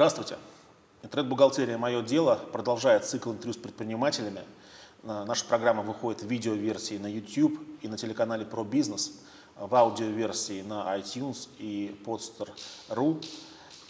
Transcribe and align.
Здравствуйте. 0.00 0.38
Интернет-бухгалтерия 1.02 1.76
«Мое 1.76 2.00
дело» 2.00 2.40
продолжает 2.52 3.04
цикл 3.04 3.32
интервью 3.32 3.52
с 3.52 3.58
предпринимателями. 3.58 4.40
Наша 5.02 5.44
программа 5.44 5.82
выходит 5.82 6.22
в 6.22 6.26
видеоверсии 6.26 6.96
на 6.96 7.06
YouTube 7.06 7.60
и 7.82 7.86
на 7.86 7.98
телеканале 7.98 8.46
«Про 8.46 8.64
бизнес», 8.64 9.20
в 9.56 9.74
аудиоверсии 9.74 10.62
на 10.62 10.96
iTunes 10.96 11.50
и 11.58 12.00
Podster.ru 12.06 13.22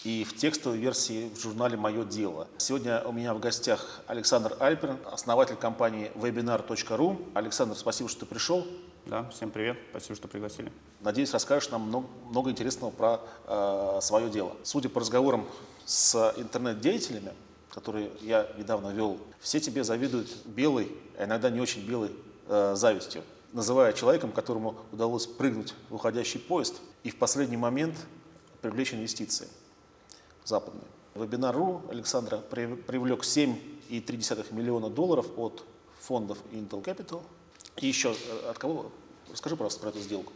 и 0.02 0.24
в 0.24 0.34
текстовой 0.34 0.78
версии 0.78 1.30
в 1.32 1.40
журнале 1.40 1.76
«Мое 1.76 2.04
дело». 2.04 2.48
Сегодня 2.58 3.02
у 3.02 3.12
меня 3.12 3.32
в 3.32 3.38
гостях 3.38 4.00
Александр 4.08 4.56
Альперн, 4.58 4.98
основатель 5.12 5.54
компании 5.54 6.10
webinar.ru. 6.16 7.30
Александр, 7.34 7.76
спасибо, 7.76 8.08
что 8.08 8.20
ты 8.20 8.26
пришел. 8.26 8.66
Да, 9.06 9.28
всем 9.30 9.52
привет, 9.52 9.78
спасибо, 9.90 10.16
что 10.16 10.26
пригласили. 10.26 10.72
Надеюсь, 11.02 11.32
расскажешь 11.32 11.70
нам 11.70 11.82
много, 11.82 12.08
много 12.30 12.50
интересного 12.50 12.90
про 12.90 13.20
э, 13.46 13.98
свое 14.02 14.28
дело. 14.28 14.56
Судя 14.64 14.88
по 14.88 14.98
разговорам 14.98 15.46
с 15.90 16.32
интернет-деятелями, 16.36 17.32
которые 17.68 18.12
я 18.20 18.48
недавно 18.56 18.90
вел, 18.90 19.18
все 19.40 19.58
тебе 19.58 19.82
завидуют 19.82 20.28
белой, 20.46 20.92
а 21.18 21.24
иногда 21.24 21.50
не 21.50 21.60
очень 21.60 21.84
белой 21.84 22.12
э, 22.46 22.74
завистью, 22.76 23.24
называя 23.52 23.92
человеком, 23.92 24.30
которому 24.30 24.76
удалось 24.92 25.26
прыгнуть 25.26 25.74
в 25.88 25.96
уходящий 25.96 26.38
поезд 26.38 26.80
и 27.02 27.10
в 27.10 27.16
последний 27.16 27.56
момент 27.56 27.96
привлечь 28.60 28.94
инвестиции 28.94 29.48
западные. 30.44 30.84
Вебинар.ру 31.16 31.82
Александра 31.90 32.36
привлек 32.36 33.24
7,3 33.24 34.54
миллиона 34.54 34.90
долларов 34.90 35.26
от 35.36 35.64
фондов 35.98 36.38
Intel 36.52 36.84
Capital. 36.84 37.20
И 37.78 37.88
еще 37.88 38.12
э, 38.12 38.48
от 38.48 38.60
кого? 38.60 38.92
Расскажи, 39.28 39.56
пожалуйста, 39.56 39.80
про 39.80 39.88
эту 39.88 39.98
сделку. 39.98 40.32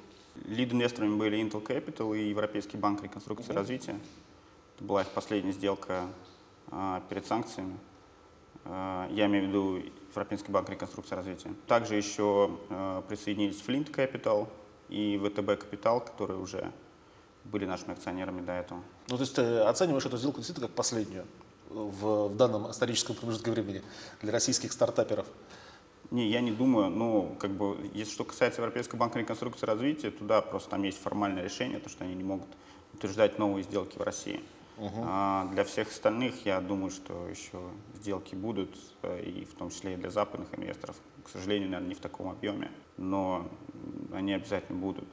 Лид-инвесторами 0.46 1.16
были 1.16 1.40
Intel 1.40 1.64
Capital 1.64 2.18
и 2.18 2.30
Европейский 2.30 2.76
банк 2.76 3.04
реконструкции 3.04 3.52
и 3.52 3.54
развития. 3.54 4.00
Это 4.76 4.84
была 4.84 5.02
их 5.02 5.08
последняя 5.08 5.52
сделка 5.52 6.06
а, 6.70 7.02
перед 7.08 7.26
санкциями. 7.26 7.78
А, 8.64 9.08
я 9.10 9.26
имею 9.26 9.46
в 9.46 9.48
виду 9.48 9.82
Европейский 10.10 10.50
банк 10.50 10.68
реконструкции 10.68 11.14
и 11.14 11.16
развития. 11.16 11.54
Также 11.66 11.94
еще 11.94 12.58
а, 12.70 13.02
присоединились 13.02 13.62
Flint 13.66 13.92
Capital 13.92 14.48
и 14.88 15.18
ВТБ 15.18 15.60
Капитал, 15.60 16.00
которые 16.00 16.38
уже 16.38 16.72
были 17.44 17.66
нашими 17.66 17.92
акционерами 17.92 18.40
до 18.40 18.52
этого. 18.52 18.80
Ну, 19.08 19.16
то 19.16 19.22
есть 19.22 19.34
ты 19.34 19.58
оцениваешь 19.60 20.06
эту 20.06 20.16
сделку 20.16 20.38
действительно 20.38 20.66
как 20.66 20.76
последнюю 20.76 21.26
в, 21.68 22.28
в 22.28 22.36
данном 22.36 22.70
историческом 22.70 23.16
промежутке 23.16 23.50
времени 23.50 23.82
для 24.22 24.32
российских 24.32 24.72
стартаперов? 24.72 25.26
Не, 26.10 26.28
я 26.28 26.40
не 26.40 26.52
думаю. 26.52 26.90
Ну, 26.90 27.36
как 27.38 27.50
бы, 27.50 27.90
если 27.94 28.12
что 28.12 28.24
касается 28.24 28.60
Европейского 28.60 28.98
банка 28.98 29.18
реконструкции 29.18 29.64
и 29.64 29.68
развития, 29.68 30.10
то 30.10 30.24
да, 30.24 30.40
просто 30.40 30.70
там 30.70 30.82
есть 30.82 31.00
формальное 31.00 31.42
решение, 31.42 31.78
то, 31.78 31.88
что 31.88 32.04
они 32.04 32.14
не 32.14 32.24
могут 32.24 32.48
утверждать 32.92 33.38
новые 33.38 33.64
сделки 33.64 33.98
в 33.98 34.02
России. 34.02 34.42
Угу. 34.76 35.02
А 35.02 35.48
для 35.52 35.64
всех 35.64 35.88
остальных, 35.88 36.44
я 36.44 36.60
думаю, 36.60 36.90
что 36.90 37.28
еще 37.28 37.58
сделки 37.94 38.34
будут, 38.34 38.76
э, 39.02 39.22
и 39.22 39.44
в 39.44 39.54
том 39.54 39.70
числе 39.70 39.94
и 39.94 39.96
для 39.96 40.10
западных 40.10 40.48
инвесторов. 40.58 40.96
К 41.24 41.28
сожалению, 41.28 41.70
наверное, 41.70 41.88
не 41.88 41.94
в 41.94 42.00
таком 42.00 42.28
объеме, 42.28 42.70
но 42.96 43.48
они 44.12 44.32
обязательно 44.34 44.78
будут. 44.78 45.04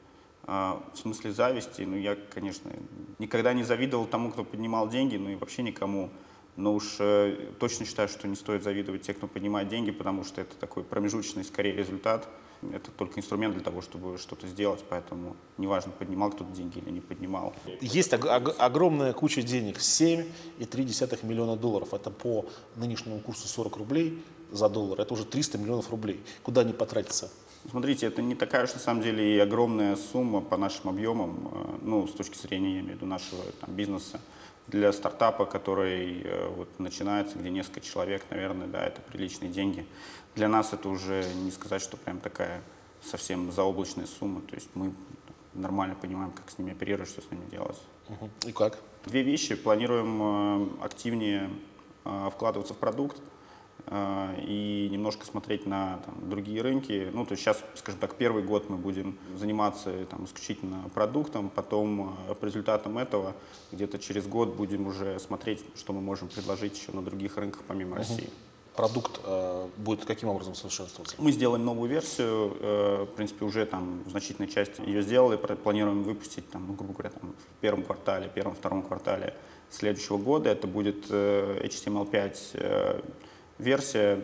А 0.43 0.83
в 0.93 0.97
смысле 0.97 1.31
зависти, 1.31 1.83
ну, 1.83 1.95
я, 1.95 2.15
конечно, 2.15 2.71
никогда 3.19 3.53
не 3.53 3.63
завидовал 3.63 4.05
тому, 4.07 4.31
кто 4.31 4.43
поднимал 4.43 4.89
деньги, 4.89 5.15
ну 5.17 5.29
и 5.29 5.35
вообще 5.35 5.61
никому. 5.61 6.09
Но 6.57 6.73
уж 6.73 6.97
э, 6.99 7.51
точно 7.59 7.85
считаю, 7.85 8.09
что 8.09 8.27
не 8.27 8.35
стоит 8.35 8.63
завидовать 8.63 9.03
те, 9.03 9.13
кто 9.13 9.27
поднимает 9.27 9.69
деньги, 9.69 9.91
потому 9.91 10.23
что 10.23 10.41
это 10.41 10.55
такой 10.57 10.83
промежуточный, 10.83 11.43
скорее, 11.43 11.73
результат. 11.73 12.27
Это 12.73 12.91
только 12.91 13.19
инструмент 13.19 13.55
для 13.55 13.63
того, 13.63 13.81
чтобы 13.81 14.17
что-то 14.19 14.47
сделать, 14.47 14.83
поэтому 14.87 15.35
неважно, 15.57 15.91
поднимал 15.97 16.29
кто-то 16.31 16.51
деньги 16.51 16.77
или 16.77 16.91
не 16.91 16.99
поднимал. 17.01 17.53
Есть 17.81 18.13
ог- 18.13 18.55
огромная 18.59 19.13
куча 19.13 19.41
денег, 19.41 19.77
7,3 19.79 21.25
миллиона 21.25 21.55
долларов. 21.55 21.93
Это 21.93 22.11
по 22.11 22.45
нынешнему 22.75 23.19
курсу 23.19 23.47
40 23.47 23.77
рублей 23.77 24.23
за 24.51 24.69
доллар, 24.69 24.99
это 25.01 25.13
уже 25.13 25.25
300 25.25 25.57
миллионов 25.57 25.89
рублей. 25.89 26.19
Куда 26.43 26.61
они 26.61 26.73
потратятся? 26.73 27.31
Смотрите, 27.69 28.07
это 28.07 28.21
не 28.21 28.35
такая 28.35 28.63
уж 28.65 28.73
на 28.73 28.79
самом 28.79 29.01
деле 29.03 29.35
и 29.35 29.39
огромная 29.39 29.95
сумма 29.95 30.41
по 30.41 30.57
нашим 30.57 30.89
объемам, 30.89 31.49
э, 31.53 31.77
ну, 31.83 32.07
с 32.07 32.11
точки 32.11 32.35
зрения, 32.37 32.73
я 32.75 32.79
имею 32.79 32.93
в 32.93 32.95
виду, 32.97 33.05
нашего 33.05 33.43
там, 33.61 33.71
бизнеса. 33.75 34.19
Для 34.67 34.93
стартапа, 34.93 35.45
который 35.45 36.21
э, 36.21 36.47
вот, 36.47 36.79
начинается, 36.79 37.37
где 37.37 37.49
несколько 37.49 37.81
человек, 37.81 38.23
наверное, 38.29 38.67
да, 38.67 38.85
это 38.85 39.01
приличные 39.01 39.51
деньги. 39.51 39.85
Для 40.35 40.47
нас 40.47 40.71
это 40.73 40.87
уже 40.87 41.25
не 41.33 41.51
сказать, 41.51 41.81
что 41.81 41.97
прям 41.97 42.19
такая 42.19 42.61
совсем 43.03 43.51
заоблачная 43.51 44.05
сумма. 44.05 44.41
То 44.41 44.55
есть 44.55 44.69
мы 44.75 44.93
нормально 45.53 45.95
понимаем, 45.95 46.31
как 46.31 46.49
с 46.49 46.57
ними 46.57 46.71
оперировать, 46.71 47.09
что 47.09 47.21
с 47.21 47.29
ними 47.31 47.43
делать. 47.49 47.77
Угу. 48.09 48.29
И 48.47 48.51
как? 48.51 48.77
Две 49.05 49.23
вещи. 49.23 49.55
Планируем 49.55 50.21
э, 50.21 50.85
активнее 50.85 51.49
вкладываться 52.31 52.73
в 52.73 52.77
продукт. 52.77 53.21
А, 53.87 54.33
и 54.37 54.87
немножко 54.91 55.25
смотреть 55.25 55.65
на 55.65 55.97
там, 56.05 56.29
другие 56.29 56.61
рынки. 56.61 57.09
Ну, 57.13 57.25
то 57.25 57.33
есть 57.33 57.43
сейчас, 57.43 57.63
скажем 57.75 57.99
так, 57.99 58.15
первый 58.15 58.43
год 58.43 58.69
мы 58.69 58.77
будем 58.77 59.17
заниматься 59.35 60.05
там, 60.05 60.25
исключительно 60.25 60.89
продуктом, 60.93 61.49
потом 61.49 62.17
а, 62.27 62.33
по 62.35 62.45
результатам 62.45 62.97
этого 62.97 63.35
где-то 63.71 63.99
через 63.99 64.27
год 64.27 64.55
будем 64.55 64.87
уже 64.87 65.19
смотреть, 65.19 65.63
что 65.75 65.93
мы 65.93 66.01
можем 66.01 66.27
предложить 66.27 66.77
еще 66.79 66.91
на 66.91 67.01
других 67.01 67.37
рынках 67.37 67.63
помимо 67.67 67.91
угу. 67.91 67.97
России. 67.97 68.29
Продукт 68.75 69.19
э, 69.25 69.67
будет 69.75 70.05
каким 70.05 70.29
образом 70.29 70.55
совершенствоваться? 70.55 71.17
Мы 71.17 71.33
сделаем 71.33 71.65
новую 71.65 71.89
версию, 71.89 72.55
э, 72.57 73.03
в 73.03 73.15
принципе, 73.17 73.43
уже 73.43 73.65
там 73.65 74.01
значительная 74.07 74.49
часть 74.49 74.79
ее 74.79 75.01
сделали, 75.01 75.35
планируем 75.35 76.03
выпустить, 76.03 76.49
там, 76.49 76.67
ну, 76.67 76.73
грубо 76.73 76.93
говоря, 76.93 77.09
там, 77.09 77.33
в 77.33 77.59
первом 77.59 77.83
квартале, 77.83 78.31
первом-втором 78.33 78.83
квартале 78.83 79.35
следующего 79.69 80.17
года. 80.17 80.49
Это 80.49 80.67
будет 80.67 81.05
э, 81.09 81.61
HTML5 81.65 82.37
э, 82.53 83.01
версия 83.61 84.21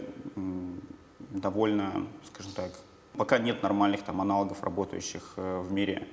довольно, 1.29 2.07
скажем 2.33 2.51
так, 2.53 2.71
пока 3.17 3.37
нет 3.37 3.63
нормальных 3.63 4.03
там 4.03 4.21
аналогов, 4.21 4.63
работающих 4.63 5.33
э, 5.35 5.59
в 5.61 5.71
мире, 5.71 6.07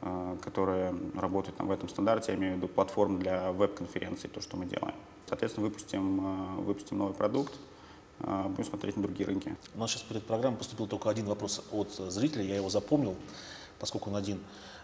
э, 0.00 0.36
которые 0.42 0.94
работают 1.14 1.56
там, 1.56 1.68
в 1.68 1.70
этом 1.70 1.88
стандарте, 1.88 2.32
я 2.32 2.38
имею 2.38 2.54
в 2.54 2.56
виду 2.58 2.68
платформ 2.68 3.18
для 3.18 3.52
веб-конференций, 3.52 4.28
то, 4.28 4.40
что 4.40 4.56
мы 4.56 4.66
делаем. 4.66 4.94
Соответственно, 5.26 5.66
выпустим, 5.66 6.20
э, 6.20 6.60
выпустим 6.62 6.98
новый 6.98 7.14
продукт, 7.14 7.54
будем 8.20 8.64
смотреть 8.64 8.96
на 8.96 9.02
другие 9.02 9.26
рынки. 9.26 9.56
У 9.74 9.80
нас 9.80 9.90
сейчас 9.90 10.02
перед 10.02 10.24
программой 10.24 10.56
поступил 10.56 10.86
только 10.86 11.10
один 11.10 11.26
вопрос 11.26 11.64
от 11.72 11.90
зрителя, 11.90 12.44
я 12.44 12.54
его 12.54 12.68
запомнил, 12.68 13.16
поскольку 13.80 14.10
он 14.10 14.16
один. 14.16 14.38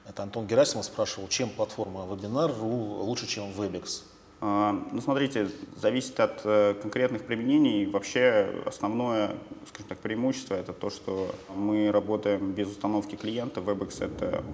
Это 0.09 0.25
Антон 0.25 0.47
Герасимов 0.47 0.87
спрашивал, 0.87 1.28
чем 1.28 1.50
платформа 1.50 2.00
Webinar.ru 2.00 3.03
лучше, 3.03 3.28
чем 3.28 3.53
WebEx. 3.53 4.03
А, 4.41 4.72
ну, 4.93 5.00
смотрите, 5.00 5.50
зависит 5.76 6.21
от 6.21 6.43
э, 6.44 6.75
конкретных 6.81 7.25
применений. 7.25 7.87
Вообще 7.87 8.62
основное, 8.65 9.34
скажем 9.66 9.88
так, 9.88 9.99
преимущество 9.99 10.54
это 10.54 10.72
то, 10.72 10.91
что 10.91 11.34
мы 11.54 11.91
работаем 11.91 12.53
без 12.53 12.69
установки 12.69 13.16
клиента. 13.16 13.60
WebEx 13.60 14.04
это 14.04 14.44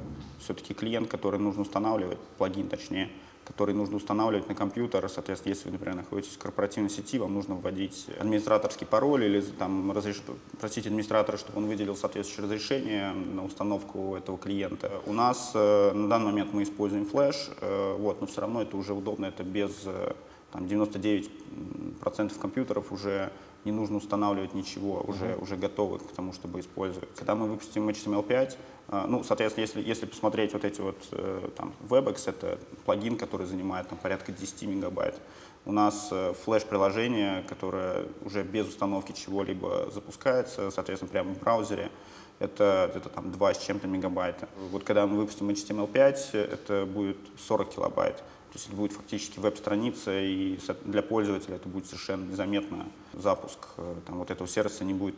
все-таки 0.41 0.73
клиент, 0.73 1.09
который 1.09 1.39
нужно 1.39 1.63
устанавливать, 1.63 2.19
плагин 2.39 2.69
точнее 2.69 3.11
который 3.45 3.75
нужно 3.75 3.97
устанавливать 3.97 4.49
на 4.49 4.55
компьютер. 4.55 5.09
Соответственно, 5.09 5.53
если 5.53 5.67
вы, 5.67 5.73
например, 5.73 5.97
находитесь 5.97 6.35
в 6.35 6.39
корпоративной 6.39 6.91
сети, 6.91 7.19
вам 7.19 7.35
нужно 7.35 7.55
вводить 7.55 8.07
администраторский 8.19 8.87
пароль 8.87 9.25
или 9.25 9.41
там, 9.41 9.93
разреш... 9.93 10.23
просить 10.61 10.87
администратора, 10.87 11.37
чтобы 11.37 11.59
он 11.59 11.67
выделил 11.67 11.97
соответствующее 11.97 12.45
разрешение 12.45 13.13
на 13.13 13.45
установку 13.45 14.17
этого 14.17 14.39
клиента. 14.39 14.91
У 15.07 15.13
нас 15.13 15.53
э, 15.55 15.93
на 15.93 16.09
данный 16.09 16.27
момент 16.27 16.53
мы 16.53 16.63
используем 16.63 17.07
флеш, 17.07 17.51
э, 17.61 17.97
вот, 17.99 18.21
но 18.21 18.27
все 18.27 18.41
равно 18.41 18.63
это 18.63 18.77
уже 18.77 18.95
удобно, 18.95 19.27
это 19.27 19.43
без 19.43 19.73
э, 19.85 20.15
там, 20.53 20.65
99% 20.65 22.39
компьютеров 22.39 22.93
уже 22.93 23.31
не 23.65 23.73
нужно 23.73 23.97
устанавливать 23.97 24.55
ничего, 24.55 25.03
уже, 25.07 25.27
uh-huh. 25.27 25.43
уже 25.43 25.57
готовы 25.57 25.99
к 25.99 26.13
тому, 26.13 26.33
чтобы 26.33 26.61
использовать. 26.61 27.09
Когда 27.17 27.35
мы 27.35 27.47
выпустим 27.49 27.89
HTML5, 27.89 28.57
а, 28.89 29.07
ну, 29.07 29.25
соответственно, 29.25 29.63
если, 29.63 29.83
если 29.83 30.07
посмотреть 30.07 30.53
вот 30.53 30.65
эти 30.65 30.81
вот, 30.81 30.97
э, 31.13 31.49
там, 31.57 31.73
WebEx, 31.89 32.29
это 32.29 32.59
плагин, 32.85 33.17
который 33.17 33.47
занимает 33.47 33.89
там, 33.89 33.99
порядка 33.99 34.33
10 34.33 34.63
мегабайт. 34.63 35.19
У 35.65 35.73
нас 35.73 36.09
э, 36.11 36.35
флеш-приложение, 36.45 37.43
которое 37.49 38.05
уже 38.25 38.43
без 38.43 38.69
установки 38.69 39.13
чего-либо 39.13 39.91
запускается, 39.91 40.71
соответственно, 40.71 41.11
прямо 41.11 41.35
в 41.35 41.39
браузере, 41.39 41.91
это, 42.39 42.91
это 42.95 43.09
там 43.09 43.33
2 43.33 43.55
с 43.55 43.59
чем-то 43.65 43.87
мегабайта. 43.87 44.49
Вот 44.71 44.85
когда 44.85 45.07
мы 45.07 45.17
выпустим 45.17 45.49
HTML5, 45.49 46.37
это 46.37 46.85
будет 46.85 47.17
40 47.39 47.71
килобайт. 47.71 48.23
То 48.55 48.59
есть 48.59 48.69
это 48.69 48.77
будет 48.77 48.93
фактически 48.93 49.41
веб-страница, 49.41 50.17
и 50.17 50.59
для 50.85 51.03
пользователя 51.03 51.57
это 51.57 51.69
будет 51.69 51.87
совершенно 51.87 52.25
незаметно. 52.25 52.87
Запуск 53.13 53.59
э, 53.79 53.97
там, 54.07 54.19
вот 54.19 54.31
этого 54.31 54.49
сервиса 54.49 54.85
не 54.85 54.95
будет 54.95 55.17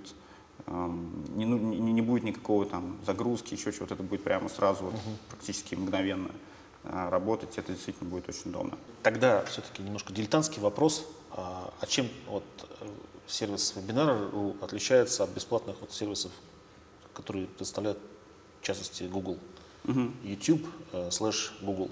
не, 0.67 1.45
ну, 1.45 1.59
не, 1.59 1.93
не 1.93 2.01
будет 2.01 2.25
никакого 2.25 2.67
там 2.67 2.99
загрузки, 3.07 3.55
еще 3.55 3.73
чего-то, 3.73 3.95
это 3.95 4.03
будет 4.03 4.25
прямо 4.25 4.49
сразу 4.49 4.85
вот, 4.85 4.95
uh-huh. 4.95 5.17
практически 5.29 5.75
мгновенно 5.75 6.31
а, 6.85 7.11
работать, 7.11 7.59
это 7.59 7.73
действительно 7.73 8.09
будет 8.09 8.29
очень 8.29 8.51
удобно. 8.51 8.79
Тогда 9.03 9.45
все-таки 9.45 9.83
немножко 9.83 10.13
дилетантский 10.13 10.63
вопрос, 10.63 11.07
а, 11.33 11.73
а 11.79 11.87
чем 11.87 12.09
вот 12.27 12.45
э, 12.81 12.87
сервис 13.27 13.75
вебинара 13.77 14.19
отличается 14.63 15.25
от 15.25 15.31
бесплатных 15.31 15.77
вот 15.81 15.93
сервисов, 15.93 16.33
которые 17.13 17.47
представляют 17.47 17.99
в 18.61 18.65
частности 18.65 19.05
Google. 19.05 19.39
YouTube 20.25 20.67
э, 20.93 21.11
слэш 21.13 21.55
Google? 21.61 21.91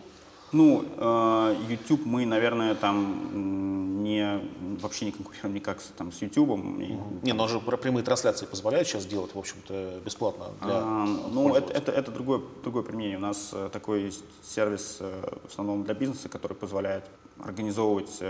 Ну, 0.55 0.85
э, 0.97 1.57
YouTube 1.69 2.07
мы, 2.07 2.25
наверное, 2.25 2.77
там 2.77 4.03
не, 4.05 4.41
вообще 4.81 5.07
не 5.07 5.11
конкурируем 5.11 5.55
никак 5.61 5.81
с, 5.81 5.89
там, 5.97 6.13
с 6.13 6.23
YouTube. 6.23 6.59
И, 6.79 6.97
не, 7.23 7.33
но 7.33 7.49
же 7.49 7.59
прямые 7.59 8.05
трансляции 8.05 8.47
позволяют 8.47 8.87
сейчас 8.87 9.05
делать, 9.05 9.35
в 9.35 9.39
общем-то, 9.39 10.01
бесплатно 10.05 10.47
для 10.63 10.75
а, 10.79 11.07
Ну, 11.33 11.55
это, 11.55 11.73
это, 11.73 11.91
это 11.91 12.13
другое, 12.13 12.41
другое 12.63 12.85
применение. 12.85 13.19
У 13.19 13.21
нас 13.21 13.51
э, 13.53 13.69
такой 13.73 14.05
есть 14.05 14.25
сервис, 14.45 14.99
э, 15.01 15.39
в 15.45 15.51
основном 15.51 15.83
для 15.83 15.95
бизнеса, 15.95 16.29
который 16.29 16.55
позволяет 16.55 17.05
организовывать 17.43 18.21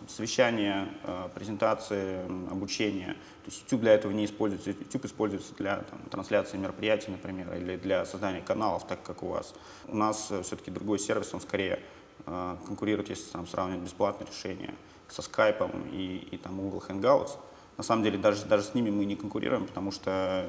там, 0.00 0.08
совещания, 0.08 0.88
э, 1.04 1.28
презентации, 1.34 2.20
обучение. 2.50 3.14
То 3.44 3.50
есть 3.50 3.62
YouTube 3.62 3.82
для 3.82 3.92
этого 3.92 4.12
не 4.12 4.24
используется. 4.24 4.70
YouTube 4.70 5.04
используется 5.04 5.54
для 5.56 5.76
там, 5.76 6.00
трансляции 6.10 6.56
мероприятий, 6.56 7.10
например, 7.10 7.54
или 7.54 7.76
для 7.76 8.06
создания 8.06 8.40
каналов, 8.40 8.86
так 8.86 9.02
как 9.02 9.22
у 9.22 9.28
вас. 9.28 9.54
У 9.88 9.96
нас 9.96 10.30
э, 10.30 10.42
все-таки 10.42 10.70
другой 10.70 10.98
сервис, 10.98 11.34
он 11.34 11.40
скорее 11.40 11.80
э, 12.26 12.56
конкурирует, 12.66 13.10
если 13.10 13.30
там, 13.30 13.46
сравнивать 13.46 13.84
бесплатное 13.84 14.26
решение 14.26 14.74
со 15.08 15.22
Skype 15.22 15.90
и, 15.92 16.28
и 16.30 16.36
там, 16.38 16.56
Google 16.56 16.82
Hangouts. 16.88 17.32
На 17.76 17.84
самом 17.84 18.02
деле 18.02 18.18
даже, 18.18 18.44
даже 18.44 18.64
с 18.64 18.74
ними 18.74 18.90
мы 18.90 19.04
не 19.04 19.16
конкурируем, 19.16 19.66
потому 19.66 19.90
что 19.90 20.46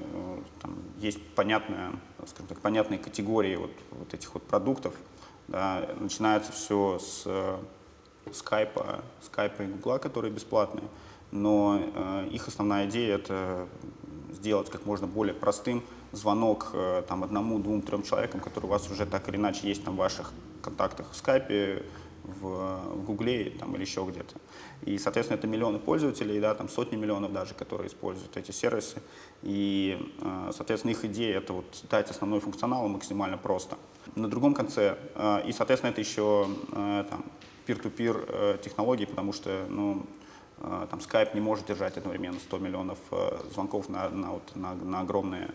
там 0.62 0.75
есть 0.98 1.25
понятная, 1.33 1.94
скажем 2.27 2.48
так, 2.48 2.59
понятные 2.59 3.00
категории 3.00 3.56
вот, 3.56 3.71
вот 3.92 4.13
этих 4.13 4.33
вот 4.33 4.44
продуктов. 4.44 4.94
Да. 5.48 5.88
Начинается 5.98 6.51
все 6.51 7.00
с 7.00 7.25
скайпа, 8.32 9.04
скайпа 9.22 9.64
и 9.64 9.68
гугла, 9.68 9.98
которые 9.98 10.32
бесплатные, 10.32 10.86
но 11.32 11.80
э, 11.82 12.28
их 12.32 12.48
основная 12.48 12.88
идея 12.88 13.16
это 13.16 13.68
сделать 14.32 14.70
как 14.70 14.86
можно 14.86 15.08
более 15.08 15.34
простым 15.34 15.84
звонок 16.12 16.72
э, 16.74 17.04
там 17.08 17.24
одному, 17.24 17.60
двум, 17.60 17.82
трем 17.82 18.04
человекам, 18.04 18.40
которые 18.40 18.70
у 18.70 18.72
вас 18.72 18.90
уже 18.90 19.06
так 19.06 19.28
или 19.30 19.38
иначе 19.38 19.68
есть 19.68 19.84
там 19.84 19.96
в 19.96 19.98
ваших 19.98 20.32
контактах 20.62 21.12
в 21.12 21.16
скайпе, 21.16 21.84
в, 22.24 22.80
в 22.96 23.04
Гугле 23.06 23.52
там, 23.52 23.76
или 23.76 23.82
еще 23.82 24.06
где-то. 24.08 24.36
И, 24.84 24.98
соответственно, 24.98 25.38
это 25.38 25.48
миллионы 25.48 25.80
пользователей, 25.80 26.40
да, 26.40 26.54
там 26.56 26.70
сотни 26.70 26.96
миллионов 26.96 27.34
даже, 27.34 27.54
которые 27.54 27.88
используют 27.88 28.36
эти 28.38 28.52
сервисы. 28.52 29.02
И, 29.42 30.14
э, 30.22 30.52
соответственно, 30.54 30.92
их 30.92 31.06
идея— 31.06 31.38
это 31.40 31.54
вот 31.54 31.84
дать 31.90 32.10
основной 32.10 32.40
функционал 32.40 32.88
максимально 32.88 33.38
просто. 33.38 33.78
На 34.16 34.28
другом 34.28 34.54
конце, 34.54 34.98
э, 35.16 35.48
и, 35.48 35.52
соответственно, 35.52 35.92
это 35.92 36.02
еще 36.02 36.48
э, 36.72 37.06
там, 37.10 37.26
peer-to-peer 37.72 38.26
э, 38.28 38.58
технологий, 38.62 39.06
потому 39.06 39.34
что 39.34 39.66
ну, 39.70 40.06
э, 40.60 40.88
там 40.90 41.00
Skype 41.00 41.34
не 41.34 41.42
может 41.42 41.66
держать 41.66 41.98
одновременно 41.98 42.40
100 42.40 42.58
миллионов 42.60 43.00
э, 43.12 43.40
звонков 43.54 43.90
на, 43.90 44.10
на, 44.10 44.32
вот, 44.32 44.56
на, 44.56 44.74
на 44.76 45.02
огромные 45.02 45.50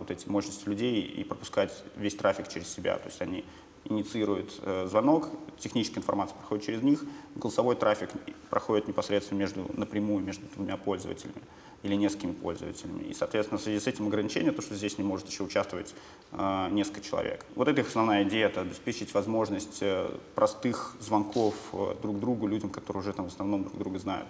вот 0.00 0.10
эти 0.10 0.28
мощности 0.28 0.68
людей 0.68 1.02
и 1.02 1.22
пропускать 1.22 1.84
весь 1.94 2.16
трафик 2.16 2.48
через 2.48 2.66
себя. 2.66 2.96
То 2.96 3.06
есть 3.06 3.22
они 3.22 3.44
инициируют 3.84 4.60
звонок, 4.86 5.28
техническая 5.56 6.02
информация 6.02 6.36
проходит 6.36 6.64
через 6.64 6.82
них, 6.82 7.04
голосовой 7.36 7.76
трафик 7.76 8.08
проходит 8.50 8.88
непосредственно 8.88 9.38
между, 9.38 9.64
напрямую 9.74 10.24
между 10.24 10.46
двумя 10.56 10.76
пользователями 10.76 11.40
или 11.82 11.94
несколькими 11.94 12.32
пользователями. 12.32 13.02
И, 13.02 13.14
соответственно, 13.14 13.58
в 13.58 13.62
связи 13.62 13.80
с 13.80 13.86
этим 13.86 14.06
ограничением, 14.06 14.54
то, 14.54 14.62
что 14.62 14.74
здесь 14.74 14.98
не 14.98 15.04
может 15.04 15.28
еще 15.28 15.42
участвовать 15.42 15.94
э, 16.32 16.68
несколько 16.70 17.00
человек. 17.00 17.44
Вот 17.54 17.68
это 17.68 17.80
их 17.80 17.88
основная 17.88 18.22
идея, 18.24 18.46
это 18.46 18.60
обеспечить 18.60 19.12
возможность 19.14 19.78
э, 19.80 20.08
простых 20.34 20.94
звонков 21.00 21.54
э, 21.72 21.94
друг 22.00 22.20
другу, 22.20 22.46
людям, 22.46 22.70
которые 22.70 23.00
уже 23.00 23.12
там 23.12 23.28
в 23.28 23.32
основном 23.32 23.64
друг 23.64 23.78
друга 23.78 23.98
знают. 23.98 24.28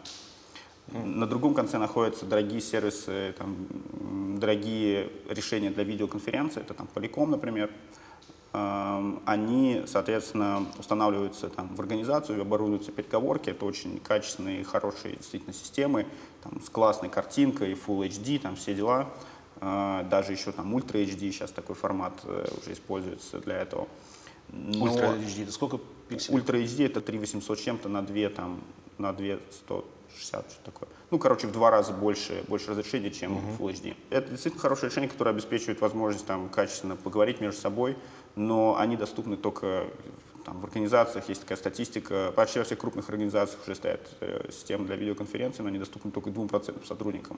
На 0.93 1.27
другом 1.27 1.55
конце 1.55 1.79
находятся 1.79 2.27
дорогие 2.27 2.61
сервисы, 2.61 3.35
там, 3.39 3.57
дорогие 4.39 5.11
решения 5.29 5.71
для 5.71 5.85
видеоконференции, 5.85 6.61
это 6.61 6.75
там 6.75 6.89
Polycom, 6.93 7.27
например, 7.27 7.71
они, 8.53 9.83
соответственно, 9.87 10.67
устанавливаются 10.79 11.49
там, 11.49 11.75
в 11.75 11.81
организацию, 11.81 12.41
оборудуются 12.41 12.93
переговорки. 12.93 13.49
Это 13.51 13.65
очень 13.65 13.99
качественные, 13.99 14.63
хорошие 14.63 15.17
действительно 15.17 15.55
системы, 15.55 16.07
там, 16.43 16.61
с 16.61 16.69
классной 16.69 17.09
картинкой, 17.09 17.73
Full 17.73 18.07
HD, 18.09 18.39
там 18.39 18.57
все 18.57 18.75
дела. 18.75 19.09
А, 19.65 20.03
даже 20.05 20.33
еще 20.33 20.53
там 20.53 20.77
Ultra 20.77 21.05
HD, 21.05 21.31
сейчас 21.31 21.53
такой 21.53 21.77
формат 21.77 22.13
э, 22.25 22.49
уже 22.61 22.73
используется 22.73 23.39
для 23.39 23.59
этого. 23.59 23.87
Но 24.49 24.87
Ultra 24.87 25.19
HD, 25.19 25.45
это 25.45 25.53
сколько 25.53 25.79
пикселей? 26.09 26.41
Ultra 26.41 26.63
HD 26.63 26.87
это 26.87 27.01
3800 27.01 27.59
чем-то 27.61 27.89
на 27.89 28.03
2, 28.03 28.29
там, 28.31 28.61
на 28.99 29.13
2160, 29.13 30.51
что 30.51 30.65
такое. 30.65 30.89
Ну, 31.13 31.19
короче, 31.19 31.47
в 31.47 31.53
два 31.53 31.71
раза 31.71 31.93
больше, 31.93 32.43
больше 32.49 32.71
разрешения, 32.71 33.11
чем 33.11 33.37
uh-huh. 33.37 33.59
Full 33.59 33.73
HD. 33.73 33.97
Это 34.11 34.31
действительно 34.31 34.61
хорошее 34.61 34.91
решение, 34.91 35.09
которое 35.09 35.31
обеспечивает 35.31 35.81
возможность 35.81 36.27
там, 36.27 36.49
качественно 36.49 36.97
поговорить 36.97 37.41
между 37.41 37.61
собой, 37.61 37.97
но 38.37 38.77
они 38.79 38.97
доступны 38.97 39.37
только 39.37 39.87
там, 40.45 40.61
в 40.61 40.65
организациях, 40.65 41.29
есть 41.29 41.43
такая 41.43 41.57
статистика, 41.57 42.33
почти 42.35 42.59
во 42.59 42.65
всех 42.65 42.79
крупных 42.79 43.09
организациях 43.09 43.63
уже 43.63 43.75
стоят 43.75 44.01
э, 44.21 44.51
системы 44.51 44.87
для 44.87 44.97
видеоконференций, 44.97 45.63
но 45.63 45.69
они 45.69 45.79
доступны 45.79 46.11
только 46.11 46.31
2% 46.31 46.87
сотрудникам. 46.87 47.37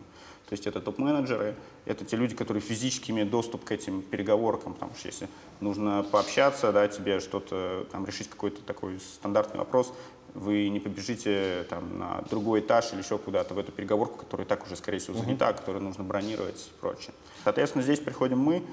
То 0.48 0.52
есть 0.52 0.66
это 0.66 0.80
топ-менеджеры, 0.80 1.54
это 1.84 2.04
те 2.04 2.16
люди, 2.16 2.34
которые 2.34 2.60
физически 2.60 3.10
имеют 3.10 3.30
доступ 3.30 3.64
к 3.64 3.72
этим 3.72 4.02
переговоркам, 4.02 4.74
потому 4.74 4.94
что 4.94 5.08
если 5.08 5.28
нужно 5.60 6.02
пообщаться, 6.02 6.72
да, 6.72 6.88
тебе 6.88 7.20
что-то, 7.20 7.86
там, 7.92 8.06
решить 8.06 8.28
какой-то 8.28 8.62
такой 8.62 8.98
стандартный 9.00 9.58
вопрос, 9.58 9.92
вы 10.34 10.68
не 10.68 10.80
побежите 10.80 11.64
там, 11.70 11.98
на 11.98 12.22
другой 12.28 12.60
этаж 12.60 12.92
или 12.92 13.00
еще 13.00 13.18
куда-то 13.18 13.54
в 13.54 13.58
эту 13.58 13.70
переговорку, 13.70 14.18
которая 14.18 14.46
так 14.46 14.66
уже, 14.66 14.74
скорее 14.74 14.98
всего, 14.98 15.16
занята, 15.16 15.50
uh-huh. 15.50 15.56
которую 15.56 15.84
нужно 15.84 16.02
бронировать 16.02 16.70
и 16.74 16.80
прочее. 16.80 17.12
Соответственно, 17.44 17.84
здесь 17.84 18.00
приходим 18.00 18.40
мы, 18.40 18.64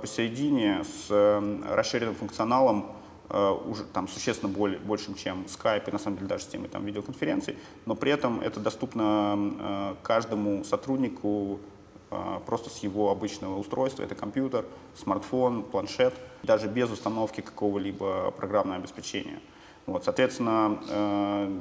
посередине 0.00 0.82
с 0.82 1.06
э, 1.10 1.62
расширенным 1.70 2.16
функционалом, 2.16 2.90
э, 3.30 3.50
уже 3.66 3.84
там 3.84 4.08
существенно 4.08 4.52
более, 4.52 4.80
большим, 4.80 5.14
чем 5.14 5.44
Skype 5.46 5.88
и 5.88 5.92
на 5.92 5.98
самом 5.98 6.16
деле 6.16 6.28
даже 6.28 6.42
системой 6.42 6.68
там 6.68 6.84
видеоконференций, 6.84 7.56
но 7.86 7.94
при 7.94 8.10
этом 8.10 8.40
это 8.40 8.58
доступно 8.58 9.96
каждому 10.02 10.64
сотруднику 10.64 11.60
просто 12.46 12.70
с 12.70 12.78
его 12.78 13.10
обычного 13.10 13.58
устройства, 13.58 14.02
это 14.02 14.14
компьютер, 14.14 14.64
смартфон, 14.96 15.62
планшет, 15.62 16.14
даже 16.42 16.68
без 16.68 16.90
установки 16.90 17.40
какого-либо 17.40 18.30
программного 18.32 18.78
обеспечения. 18.78 19.40
Вот, 19.86 20.04
соответственно, 20.04 20.78
э, 20.88 21.60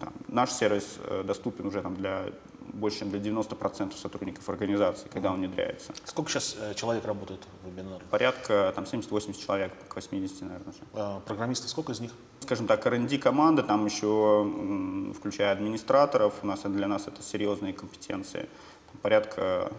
там, 0.00 0.12
наш 0.28 0.50
сервис 0.50 0.98
доступен 1.24 1.66
уже 1.66 1.82
там, 1.82 1.96
для 1.96 2.26
больше, 2.72 3.00
чем 3.00 3.10
для 3.10 3.18
90% 3.18 3.96
сотрудников 3.96 4.48
организации, 4.48 5.08
когда 5.08 5.30
он 5.30 5.38
внедряется. 5.38 5.92
Сколько 6.04 6.30
сейчас 6.30 6.56
э, 6.58 6.74
человек 6.74 7.04
работает 7.04 7.40
в 7.62 7.68
вебинаре? 7.68 8.02
Порядка 8.10 8.72
там 8.74 8.84
70-80 8.84 9.44
человек, 9.44 9.72
к 9.88 9.94
80, 9.94 10.42
наверное. 10.42 10.70
Уже. 10.70 10.80
А 10.94 11.20
программистов 11.20 11.70
сколько 11.70 11.92
из 11.92 12.00
них? 12.00 12.12
Скажем 12.40 12.66
так, 12.66 12.86
R&D 12.86 13.18
команда, 13.18 13.62
там 13.62 13.86
еще, 13.86 15.12
включая 15.16 15.52
администраторов, 15.52 16.34
у 16.42 16.46
нас 16.46 16.62
для 16.62 16.88
нас 16.88 17.06
это 17.06 17.22
серьезные 17.22 17.72
компетенции. 17.72 18.48
Там 18.90 19.00
порядка 19.00 19.72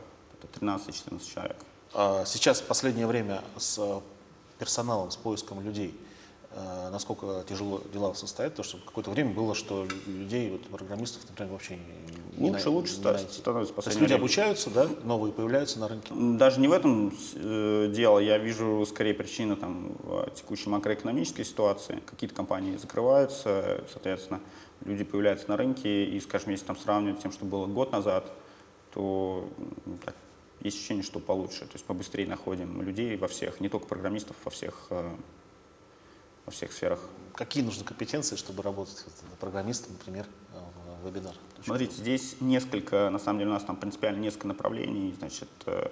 13-14 0.60 1.34
человек. 1.34 1.58
А 1.94 2.25
сейчас 2.25 2.62
в 2.62 2.65
последнее 2.65 3.08
время 3.08 3.42
с 3.58 4.01
персоналом, 4.58 5.12
с 5.12 5.18
поиском 5.18 5.62
людей– 5.62 5.98
Э, 6.05 6.05
насколько 6.92 7.44
тяжело 7.48 7.82
дела 7.94 8.14
состоят, 8.14 8.54
потому 8.54 8.64
что 8.66 8.78
какое-то 8.86 9.12
время 9.12 9.34
было, 9.34 9.54
что 9.56 9.86
людей, 10.08 10.50
вот, 10.52 10.62
программистов, 10.68 11.24
например, 11.30 11.52
вообще 11.52 11.78
не 12.38 12.50
Лучше, 12.52 12.66
на, 12.66 12.72
лучше 12.72 12.94
не 12.94 13.00
становится. 13.00 13.42
То 13.42 13.60
есть 13.60 14.00
люди 14.00 14.06
время. 14.06 14.16
обучаются, 14.16 14.70
да, 14.70 14.90
новые 15.04 15.34
появляются 15.34 15.80
на 15.80 15.88
рынке? 15.88 16.14
Даже 16.14 16.60
не 16.60 16.68
в 16.68 16.72
этом 16.72 17.14
э, 17.36 17.92
дело. 17.94 18.20
Я 18.20 18.38
вижу 18.38 18.86
скорее 18.90 19.14
причины 19.14 19.56
там, 19.56 19.96
в 20.00 20.30
текущей 20.36 20.70
макроэкономической 20.70 21.46
ситуации. 21.46 22.02
Какие-то 22.06 22.36
компании 22.36 22.78
закрываются, 22.78 23.84
соответственно, 23.92 24.42
люди 24.84 25.04
появляются 25.04 25.50
на 25.50 25.58
рынке, 25.58 26.06
и, 26.06 26.20
скажем, 26.20 26.52
если 26.52 26.66
там 26.66 26.78
сравнивать 26.78 27.20
с 27.20 27.24
тем, 27.24 27.32
что 27.32 27.46
было 27.46 27.66
год 27.68 27.92
назад, 27.92 28.32
то 28.94 29.48
так, 30.06 30.16
есть 30.62 30.78
ощущение, 30.78 31.04
что 31.04 31.20
получше. 31.20 31.62
То 31.62 31.74
есть 31.74 31.86
побыстрее 31.86 32.28
находим 32.28 32.82
людей 32.82 33.16
во 33.18 33.28
всех, 33.28 33.60
не 33.60 33.70
только 33.70 33.88
программистов, 33.88 34.36
во 34.44 34.52
всех 34.52 34.88
э, 34.90 35.10
во 36.46 36.52
всех 36.52 36.72
сферах. 36.72 37.00
Какие 37.34 37.64
нужны 37.64 37.84
компетенции, 37.84 38.36
чтобы 38.36 38.64
работать 38.64 39.04
программистом, 39.40 39.94
например, 39.94 40.25
в 41.02 41.08
вебинар? 41.08 41.34
Смотрите, 41.64 41.96
здесь 41.96 42.38
несколько, 42.40 43.10
на 43.10 43.20
самом 43.20 43.40
деле 43.40 43.52
у 43.52 43.54
нас 43.54 43.64
там 43.64 43.75
принципиально 43.75 44.20
несколько 44.20 44.48
направлений, 44.48 45.14
значит, 45.18 45.50
э, 45.66 45.90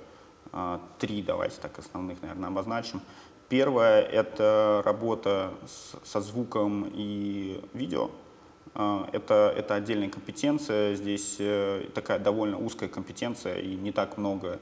э, 0.51 0.79
три, 1.00 1.22
давайте 1.22 1.60
так 1.60 1.77
основных, 1.79 2.22
наверное, 2.22 2.50
обозначим. 2.50 3.01
Первое— 3.50 4.01
это 4.03 4.81
работа 4.86 5.53
с, 5.67 5.95
со 6.07 6.22
звуком 6.22 6.89
и 6.93 7.62
видео. 7.74 8.12
Э, 8.75 9.05
это, 9.12 9.53
это 9.55 9.75
отдельная 9.75 10.10
компетенция, 10.10 10.95
здесь 10.95 11.39
такая 11.93 12.19
довольно 12.19 12.57
узкая 12.57 12.88
компетенция, 12.88 13.60
и 13.60 13.75
не 13.75 13.91
так 13.91 14.17
много 14.17 14.60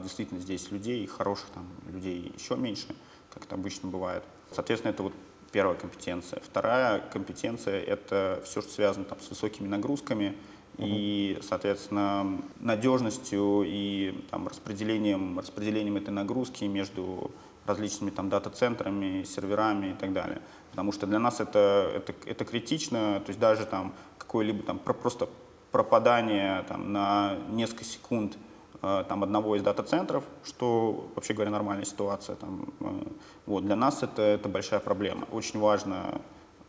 действительно 0.00 0.40
здесь 0.40 0.70
людей, 0.70 1.06
хороших 1.06 1.50
там 1.50 1.68
людей 1.92 2.32
еще 2.34 2.56
меньше, 2.56 2.86
как 3.34 3.44
это 3.44 3.54
обычно 3.54 3.90
бывает. 3.90 4.24
Соответственно, 4.50 4.92
это 4.92 5.02
вот 5.02 5.12
первая 5.52 5.76
компетенция. 5.76 6.40
Вторая 6.40 7.00
компетенция— 7.00 7.80
это 7.84 8.42
все, 8.44 8.60
что 8.60 8.70
связано 8.70 9.04
там, 9.04 9.20
с 9.20 9.30
высокими 9.30 9.66
нагрузками 9.68 10.36
и, 10.78 11.38
соответственно, 11.42 12.40
надежностью 12.60 13.64
и 13.66 14.14
там, 14.30 14.46
распределением, 14.46 15.38
распределением 15.38 15.96
этой 15.96 16.10
нагрузки 16.10 16.64
между 16.64 17.30
различными 17.66 18.10
там 18.10 18.28
дата-центрами, 18.28 19.24
серверами 19.24 19.88
и 19.88 19.94
так 19.94 20.12
далее. 20.12 20.40
Потому 20.70 20.92
что 20.92 21.06
для 21.06 21.18
нас 21.18 21.40
это, 21.40 21.90
это, 21.94 22.14
это 22.24 22.44
критично, 22.44 23.20
то 23.20 23.30
есть 23.30 23.40
даже 23.40 23.66
там 23.66 23.94
какое-либо 24.16 24.62
там 24.62 24.78
просто 24.78 25.28
пропадание 25.72 26.64
там, 26.68 26.92
на 26.92 27.36
несколько 27.50 27.84
секунд 27.84 28.38
там, 28.80 29.24
одного 29.24 29.56
из 29.56 29.62
дата-центров, 29.62 30.24
что, 30.44 31.10
вообще 31.14 31.34
говоря, 31.34 31.50
нормальная 31.50 31.84
ситуация. 31.84 32.36
Там, 32.36 32.72
э, 32.80 33.02
вот, 33.46 33.64
для 33.64 33.76
нас 33.76 34.02
это, 34.02 34.22
это 34.22 34.48
большая 34.48 34.80
проблема. 34.80 35.26
Очень 35.32 35.58
важно 35.58 36.20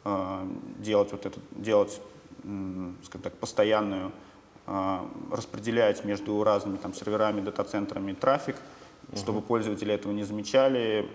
э, 0.05 0.47
делать, 0.79 1.11
вот 1.11 1.25
это, 1.25 1.39
делать 1.51 2.01
скажем 3.03 3.21
так, 3.21 3.33
постоянную, 3.33 4.13
распределять 5.29 6.05
между 6.05 6.41
разными 6.43 6.77
там, 6.77 6.93
серверами, 6.93 7.41
дата-центрами 7.41 8.13
трафик, 8.13 8.55
чтобы 9.13 9.41
пользователи 9.41 9.93
этого 9.93 10.13
не 10.13 10.23
замечали. 10.23 11.05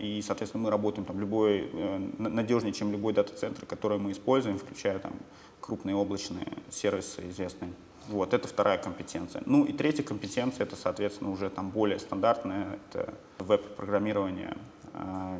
И, 0.00 0.20
соответственно, 0.22 0.64
мы 0.64 0.70
работаем 0.70 1.06
там 1.06 1.18
любой, 1.18 1.70
надежнее, 2.18 2.74
чем 2.74 2.92
любой 2.92 3.14
дата-центр, 3.14 3.64
который 3.64 3.98
мы 3.98 4.12
используем, 4.12 4.58
включая 4.58 4.98
там 4.98 5.14
крупные 5.60 5.96
облачные 5.96 6.46
сервисы 6.70 7.26
известные. 7.30 7.72
Вот, 8.08 8.34
это 8.34 8.46
вторая 8.46 8.78
компетенция. 8.78 9.42
Ну 9.46 9.64
и 9.64 9.72
третья 9.72 10.02
компетенция, 10.02 10.64
это, 10.64 10.76
соответственно, 10.76 11.30
уже 11.30 11.50
там 11.50 11.70
более 11.70 11.98
стандартная, 11.98 12.78
это 12.90 13.14
веб-программирование. 13.38 14.56
А, 14.94 15.38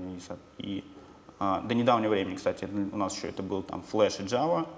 и, 0.59 0.79
и 0.79 0.85
а, 1.39 1.61
до 1.61 1.75
недавнего 1.75 2.11
времени, 2.11 2.37
кстати, 2.37 2.69
у 2.93 2.97
нас 2.97 3.15
еще 3.17 3.29
это 3.29 3.43
был 3.43 3.63
там 3.63 3.85
Flash 3.93 4.23
и 4.23 4.27
Java, 4.27 4.69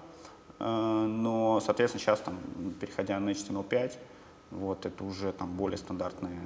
а, 0.59 1.07
но, 1.07 1.61
соответственно, 1.61 2.03
сейчас 2.03 2.21
там, 2.21 2.39
переходя 2.81 3.19
на 3.21 3.31
HTML5, 3.31 3.93
вот, 4.51 4.85
это 4.85 5.05
уже 5.05 5.33
там 5.33 5.57
более 5.57 5.79
стандартное 5.79 6.41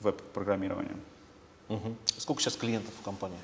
веб-программирование. 0.00 0.96
Угу. 1.68 1.96
Сколько 2.18 2.42
сейчас 2.42 2.56
клиентов 2.56 2.94
в 3.00 3.02
компании? 3.02 3.38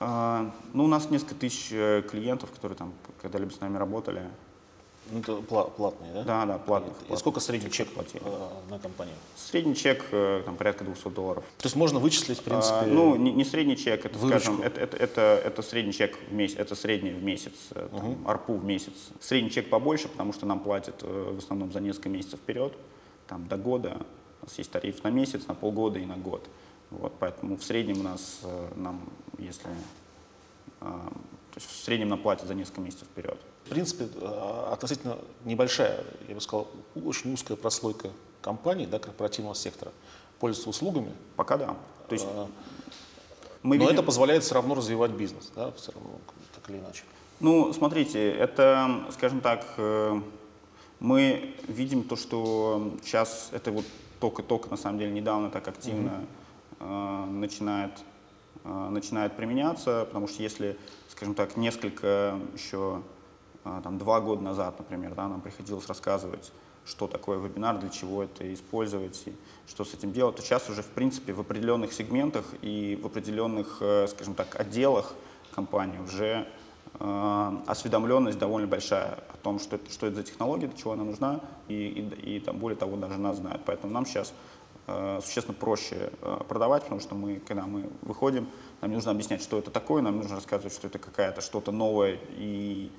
А, 0.00 0.50
ну, 0.72 0.84
у 0.84 0.88
нас 0.88 1.10
несколько 1.10 1.36
тысяч 1.36 1.68
э, 1.70 2.02
клиентов, 2.02 2.50
которые 2.50 2.76
там 2.76 2.92
когда-либо 3.20 3.50
с 3.50 3.60
нами 3.60 3.76
работали. 3.76 4.28
Ну, 5.10 5.18
это 5.18 5.36
платные, 5.40 6.12
да? 6.14 6.22
Да, 6.22 6.46
да, 6.46 6.58
платных. 6.58 6.94
И 7.10 7.16
сколько 7.16 7.40
средний 7.40 7.70
чек 7.70 7.88
платил 7.88 8.20
э, 8.24 8.48
на 8.70 8.78
компанию? 8.78 9.14
Средний 9.36 9.74
чек 9.74 10.04
э, 10.12 10.42
там 10.44 10.56
порядка 10.56 10.84
200 10.84 11.08
долларов. 11.08 11.44
То 11.58 11.66
есть 11.66 11.76
можно 11.76 11.98
вычислить, 11.98 12.38
в 12.38 12.42
принципе, 12.42 12.74
а, 12.74 12.86
Ну, 12.86 13.16
не, 13.16 13.32
не 13.32 13.44
средний 13.44 13.76
чек, 13.76 14.06
это, 14.06 14.18
выручку. 14.18 14.40
скажем, 14.40 14.62
это, 14.62 14.80
это, 14.80 14.96
это, 14.96 15.20
это 15.44 15.62
средний 15.62 15.92
чек 15.92 16.16
в 16.30 16.32
месяц, 16.32 16.56
это 16.56 16.74
средний 16.74 17.10
в 17.10 17.22
месяц, 17.22 17.52
там, 17.70 18.12
угу. 18.12 18.28
арпу 18.28 18.54
в 18.54 18.64
месяц. 18.64 18.94
Средний 19.20 19.50
чек 19.50 19.68
побольше, 19.68 20.08
потому 20.08 20.32
что 20.32 20.46
нам 20.46 20.60
платят 20.60 21.02
в 21.02 21.38
основном 21.38 21.72
за 21.72 21.80
несколько 21.80 22.08
месяцев 22.08 22.38
вперед, 22.40 22.72
там 23.26 23.48
до 23.48 23.56
года. 23.56 23.98
У 24.40 24.46
нас 24.46 24.58
есть 24.58 24.70
тариф 24.70 25.02
на 25.04 25.08
месяц, 25.08 25.46
на 25.46 25.54
полгода 25.54 25.98
и 25.98 26.06
на 26.06 26.16
год. 26.16 26.48
Вот, 26.92 27.14
поэтому 27.18 27.56
в 27.56 27.64
среднем 27.64 28.00
у 28.00 28.02
нас, 28.02 28.40
э, 28.42 28.68
нам, 28.76 29.00
если, 29.38 29.70
э, 29.70 29.72
то 30.80 31.56
есть 31.56 31.66
в 31.66 31.84
среднем 31.84 32.08
нам 32.08 32.20
платят 32.20 32.46
за 32.46 32.54
несколько 32.54 32.82
месяцев 32.82 33.08
вперед. 33.08 33.38
В 33.64 33.68
принципе, 33.68 34.08
э, 34.20 34.68
относительно 34.72 35.18
небольшая, 35.44 36.04
я 36.28 36.34
бы 36.34 36.40
сказал, 36.40 36.68
очень 36.94 37.32
узкая 37.32 37.56
прослойка 37.56 38.10
компаний, 38.40 38.86
да, 38.86 38.98
корпоративного 38.98 39.54
сектора, 39.54 39.92
пользуется 40.40 40.70
услугами. 40.70 41.12
Пока 41.36 41.56
да. 41.56 41.76
То 42.08 42.14
есть, 42.14 42.26
мы 43.62 43.76
но 43.76 43.84
видим... 43.84 43.94
это 43.94 44.02
позволяет 44.02 44.42
все 44.42 44.54
равно 44.54 44.74
развивать 44.74 45.12
бизнес, 45.12 45.50
да, 45.54 45.70
все 45.72 45.92
равно, 45.92 46.10
так 46.54 46.68
или 46.68 46.78
иначе. 46.78 47.04
Ну, 47.40 47.72
смотрите, 47.72 48.30
это, 48.30 49.06
скажем 49.12 49.40
так, 49.40 49.64
мы 51.00 51.54
видим 51.68 52.04
то, 52.04 52.16
что 52.16 52.92
сейчас 53.02 53.48
это 53.52 53.70
вот 53.72 53.84
только-только, 54.20 54.68
на 54.68 54.76
самом 54.76 54.98
деле, 54.98 55.12
недавно 55.12 55.50
так 55.50 55.66
активно 55.68 56.08
mm-hmm 56.08 56.42
Э, 56.84 57.24
начинает, 57.26 57.92
э, 58.64 58.88
начинает 58.90 59.36
применяться, 59.36 60.04
потому 60.06 60.26
что 60.26 60.42
если, 60.42 60.76
скажем 61.10 61.34
так, 61.34 61.56
несколько 61.56 62.38
еще, 62.54 62.98
э, 62.98 63.02
там, 63.64 63.98
два 63.98 64.20
года 64.20 64.42
назад, 64.42 64.78
например, 64.78 65.14
да, 65.14 65.28
нам 65.28 65.40
приходилось 65.40 65.86
рассказывать, 65.86 66.52
что 66.84 67.06
такое 67.06 67.38
вебинар, 67.38 67.78
для 67.78 67.90
чего 67.90 68.24
это 68.24 68.52
использовать 68.52 69.22
и 69.26 69.32
что 69.68 69.84
с 69.84 69.94
этим 69.94 70.12
делать, 70.12 70.36
то 70.36 70.42
сейчас 70.42 70.68
уже, 70.68 70.82
в 70.82 70.88
принципе, 70.88 71.32
в 71.32 71.40
определенных 71.40 71.92
сегментах 71.92 72.44
и 72.60 72.98
в 73.00 73.06
определенных, 73.06 73.80
скажем 74.08 74.34
так, 74.34 74.58
отделах 74.58 75.14
компании 75.54 75.98
уже 76.00 76.48
осведомленность 76.98 78.38
довольно 78.38 78.66
большая 78.66 79.20
о 79.32 79.36
том, 79.42 79.60
что 79.60 79.76
это, 79.76 79.90
что 79.90 80.06
это 80.06 80.16
за 80.16 80.22
технология, 80.24 80.66
для 80.66 80.76
чего 80.76 80.92
она 80.92 81.04
нужна, 81.04 81.40
и, 81.68 81.74
и, 81.74 82.36
и 82.36 82.40
там, 82.40 82.58
более 82.58 82.76
того, 82.76 82.96
даже 82.96 83.16
нас 83.18 83.36
знают. 83.36 83.62
Поэтому 83.64 83.92
нам 83.92 84.04
сейчас 84.04 84.34
Э, 84.88 85.20
существенно 85.22 85.56
проще 85.56 86.10
э, 86.22 86.38
продавать, 86.48 86.82
потому 86.82 87.00
что 87.00 87.14
мы, 87.14 87.40
когда 87.46 87.66
мы 87.66 87.88
выходим, 88.02 88.48
нам 88.82 88.92
нужно 88.92 89.12
объяснять, 89.12 89.42
что 89.42 89.58
это 89.58 89.70
такое, 89.70 90.02
нам 90.02 90.18
нужно 90.18 90.36
рассказывать, 90.36 90.74
что 90.74 90.88
это 90.88 90.98
какая-то 90.98 91.40
что-то 91.40 91.72
новое, 91.72 92.18
и 92.36 92.90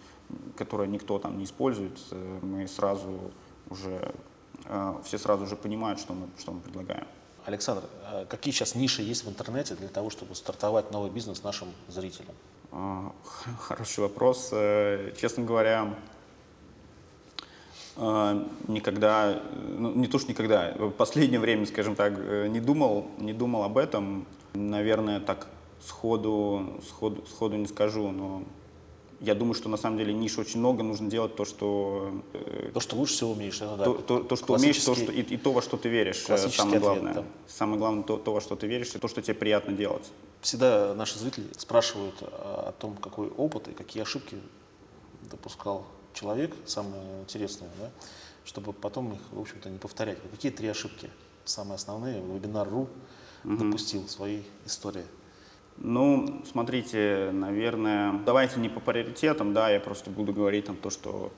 которое 0.58 0.88
никто 0.88 1.20
там 1.20 1.38
не 1.38 1.44
использует. 1.44 2.00
Э, 2.12 2.40
мы 2.42 2.68
сразу 2.68 3.32
уже, 3.70 4.14
все 5.04 5.18
сразу 5.18 5.44
уже 5.44 5.56
понимают, 5.56 6.00
что 6.00 6.14
мы, 6.14 6.28
что 6.40 6.52
мы 6.52 6.62
предлагаем. 6.62 7.06
Александр, 7.46 7.84
какие 8.30 8.54
сейчас 8.54 8.76
ниши 8.76 9.02
есть 9.02 9.26
в 9.26 9.30
интернете 9.30 9.76
для 9.76 9.90
того, 9.90 10.10
чтобы 10.10 10.36
стартовать 10.36 10.92
новый 10.92 11.12
бизнес 11.12 11.44
нашим 11.44 11.68
зрителям? 11.88 12.34
Хороший 13.60 14.02
вопрос. 14.02 14.50
Честно 15.20 15.44
говоря, 15.44 15.96
никогда, 17.98 19.42
ну, 19.78 19.94
не 19.94 20.08
то 20.08 20.18
что 20.20 20.30
никогда, 20.30 20.74
в 20.78 20.92
последнее 20.92 21.40
время, 21.40 21.66
скажем 21.66 21.96
так, 21.96 22.14
э, 22.18 22.48
не 22.48 22.60
думал, 22.60 23.08
не 23.20 23.34
думал 23.34 23.64
об 23.64 23.78
этом. 23.78 24.26
Наверное, 24.54 25.20
так 25.20 25.48
сходу, 25.86 26.82
сходу, 26.88 27.26
сходу 27.28 27.56
не 27.56 27.68
скажу, 27.68 28.12
но 28.12 28.44
я 29.20 29.36
думаю, 29.36 29.54
что 29.54 29.70
на 29.70 29.78
самом 29.78 29.98
деле 29.98 30.14
ниш 30.14 30.38
очень 30.38 30.60
много, 30.60 30.84
нужно 30.84 31.10
делать 31.10 31.36
то, 31.36 31.46
что... 31.46 32.22
Э, 32.34 32.72
то, 32.74 32.80
что 32.82 32.96
лучше 32.98 33.14
всего 33.14 33.32
умеешь. 33.32 33.62
Это, 33.62 33.78
да, 33.78 33.84
то, 33.86 33.94
то, 33.94 34.24
то, 34.24 34.36
что 34.36 34.54
умеешь, 34.54 34.84
то, 34.84 34.96
что, 34.96 35.12
и, 35.12 35.22
и 35.22 35.38
то, 35.38 35.54
во 35.54 35.62
что 35.62 35.78
ты 35.78 35.88
веришь. 35.88 36.26
Э, 36.28 36.38
самое 36.50 36.80
главное. 36.80 37.14
Да. 37.14 37.24
Самое 37.48 37.78
главное, 37.78 38.04
то, 38.04 38.18
то, 38.18 38.34
во 38.34 38.42
что 38.42 38.56
ты 38.56 38.68
веришь, 38.68 38.94
и 38.96 39.00
то, 39.00 39.08
что 39.08 39.22
тебе 39.22 39.36
приятно 39.36 39.72
делать. 39.74 40.12
Всегда 40.42 40.94
наши 40.94 41.18
зрители 41.18 41.48
спрашивают 41.58 42.16
о 42.22 42.74
том, 42.78 42.98
какой 42.98 43.30
опыт 43.30 43.70
и 43.70 43.72
какие 43.72 44.04
ошибки 44.04 44.38
допускал 45.32 45.86
человек, 46.14 46.54
самое 46.66 47.02
интересное, 47.22 47.70
да, 47.80 47.92
чтобы 48.44 48.74
потом 48.74 49.14
их, 49.14 49.20
в 49.32 49.40
общем-то, 49.40 49.70
не 49.70 49.78
повторять. 49.78 50.18
Какие 50.32 50.52
три 50.52 50.68
ошибки 50.68 51.10
самые 51.46 51.76
основные 51.76 52.22
вебинар.ру 52.22 52.90
угу. 53.46 53.58
допустил 53.58 54.04
в 54.06 54.12
своей 54.12 54.46
истории? 54.66 55.06
Ну, 55.78 56.42
смотрите, 56.46 57.30
наверное, 57.34 58.14
давайте 58.26 58.60
не 58.60 58.70
по 58.70 58.80
приоритетам, 58.80 59.54
да, 59.54 59.70
я 59.70 59.80
просто 59.80 60.10
буду 60.10 60.34
говорить 60.34 60.66
там 60.66 60.76
то, 60.76 60.90
что 60.90 61.32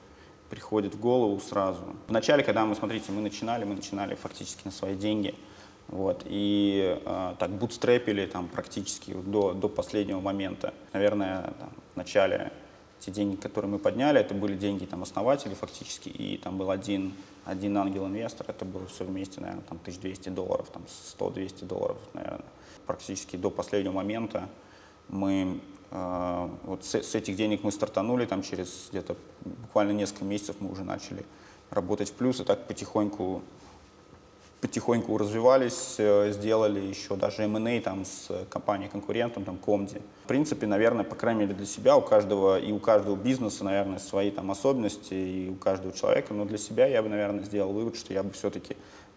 приходит 0.50 0.96
в 0.96 1.00
голову 1.00 1.40
сразу. 1.40 1.82
Вначале, 2.08 2.44
когда 2.44 2.66
мы, 2.66 2.76
смотрите, 2.76 3.12
мы 3.12 3.22
начинали, 3.22 3.64
мы 3.64 3.76
начинали 3.76 4.16
фактически 4.16 4.62
на 4.66 4.72
свои 4.72 4.96
деньги, 4.96 5.34
вот, 5.88 6.24
и 6.26 7.00
э, 7.04 7.36
так 7.40 7.52
бутстрепили 7.52 8.26
там 8.26 8.48
практически 8.48 9.14
до, 9.14 9.54
до 9.54 9.70
последнего 9.70 10.20
момента. 10.20 10.74
Наверное, 10.94 11.54
там, 11.60 11.70
в 11.94 11.98
начале 11.98 12.52
те 13.00 13.12
деньги, 13.12 13.36
которые 13.36 13.72
мы 13.72 13.80
подняли, 13.80 14.20
это 14.20 14.34
были 14.34 14.56
деньги 14.56 14.86
там, 14.86 15.04
основателей 15.04 15.56
фактически, 15.56 16.10
и 16.10 16.38
там 16.38 16.58
был 16.58 16.72
один, 16.72 17.14
один 17.46 17.78
ангел-инвестор, 17.78 18.48
это 18.50 18.66
было 18.66 18.86
все 18.88 19.04
вместе, 19.04 19.42
наверное, 19.42 19.64
там 19.64 19.78
1200 19.82 20.30
долларов, 20.30 20.68
там 20.72 20.84
100-200 21.20 21.66
долларов, 21.66 21.98
наверное. 22.14 22.46
Практически 22.86 23.36
до 23.36 23.50
последнего 23.50 23.94
момента 23.94 24.50
мы 25.08 25.60
э, 25.92 26.50
вот 26.64 26.84
с, 26.84 26.96
с 26.96 27.16
этих 27.16 27.36
денег 27.36 27.64
мы 27.64 27.72
стартанули, 27.72 28.26
там 28.26 28.42
через 28.42 28.90
где-то 28.92 29.16
буквально 29.44 29.92
несколько 29.92 30.26
месяцев 30.26 30.58
мы 30.60 30.72
уже 30.72 30.84
начали 30.84 31.26
работать 31.70 32.10
в 32.10 32.14
плюс, 32.14 32.40
и 32.40 32.44
так 32.44 32.68
потихоньку 32.68 33.42
потихоньку 34.62 35.18
развивались, 35.18 35.96
э, 36.00 36.32
сделали 36.32 36.80
еще 36.80 37.16
даже 37.16 37.44
M&A 37.44 37.80
там 37.82 38.04
с 38.04 38.32
компанией-конкурентом, 38.50 39.44
там 39.44 39.58
Комди. 39.58 40.02
В 40.24 40.28
принципе, 40.28 40.66
наверное, 40.66 41.04
по 41.04 41.16
крайней 41.16 41.42
мере 41.42 41.54
для 41.54 41.66
себя, 41.68 41.96
у 41.96 42.02
каждого 42.02 42.60
и 42.60 42.72
у 42.72 42.80
каждого 42.80 43.16
бизнеса, 43.16 43.64
наверное, 43.64 44.00
свои 44.00 44.32
там 44.32 44.50
особенности, 44.50 45.14
и 45.14 45.50
у 45.50 45.56
каждого 45.56 45.94
человека, 45.94 46.34
но 46.34 46.46
для 46.46 46.58
себя 46.58 46.88
я 46.88 47.04
бы, 47.04 47.10
наверное, 47.10 47.44
сделал 47.44 47.74
вывод, 47.74 47.96
что 47.96 48.14
я 48.14 48.24
бы 48.24 48.32
все-таки 48.32 48.76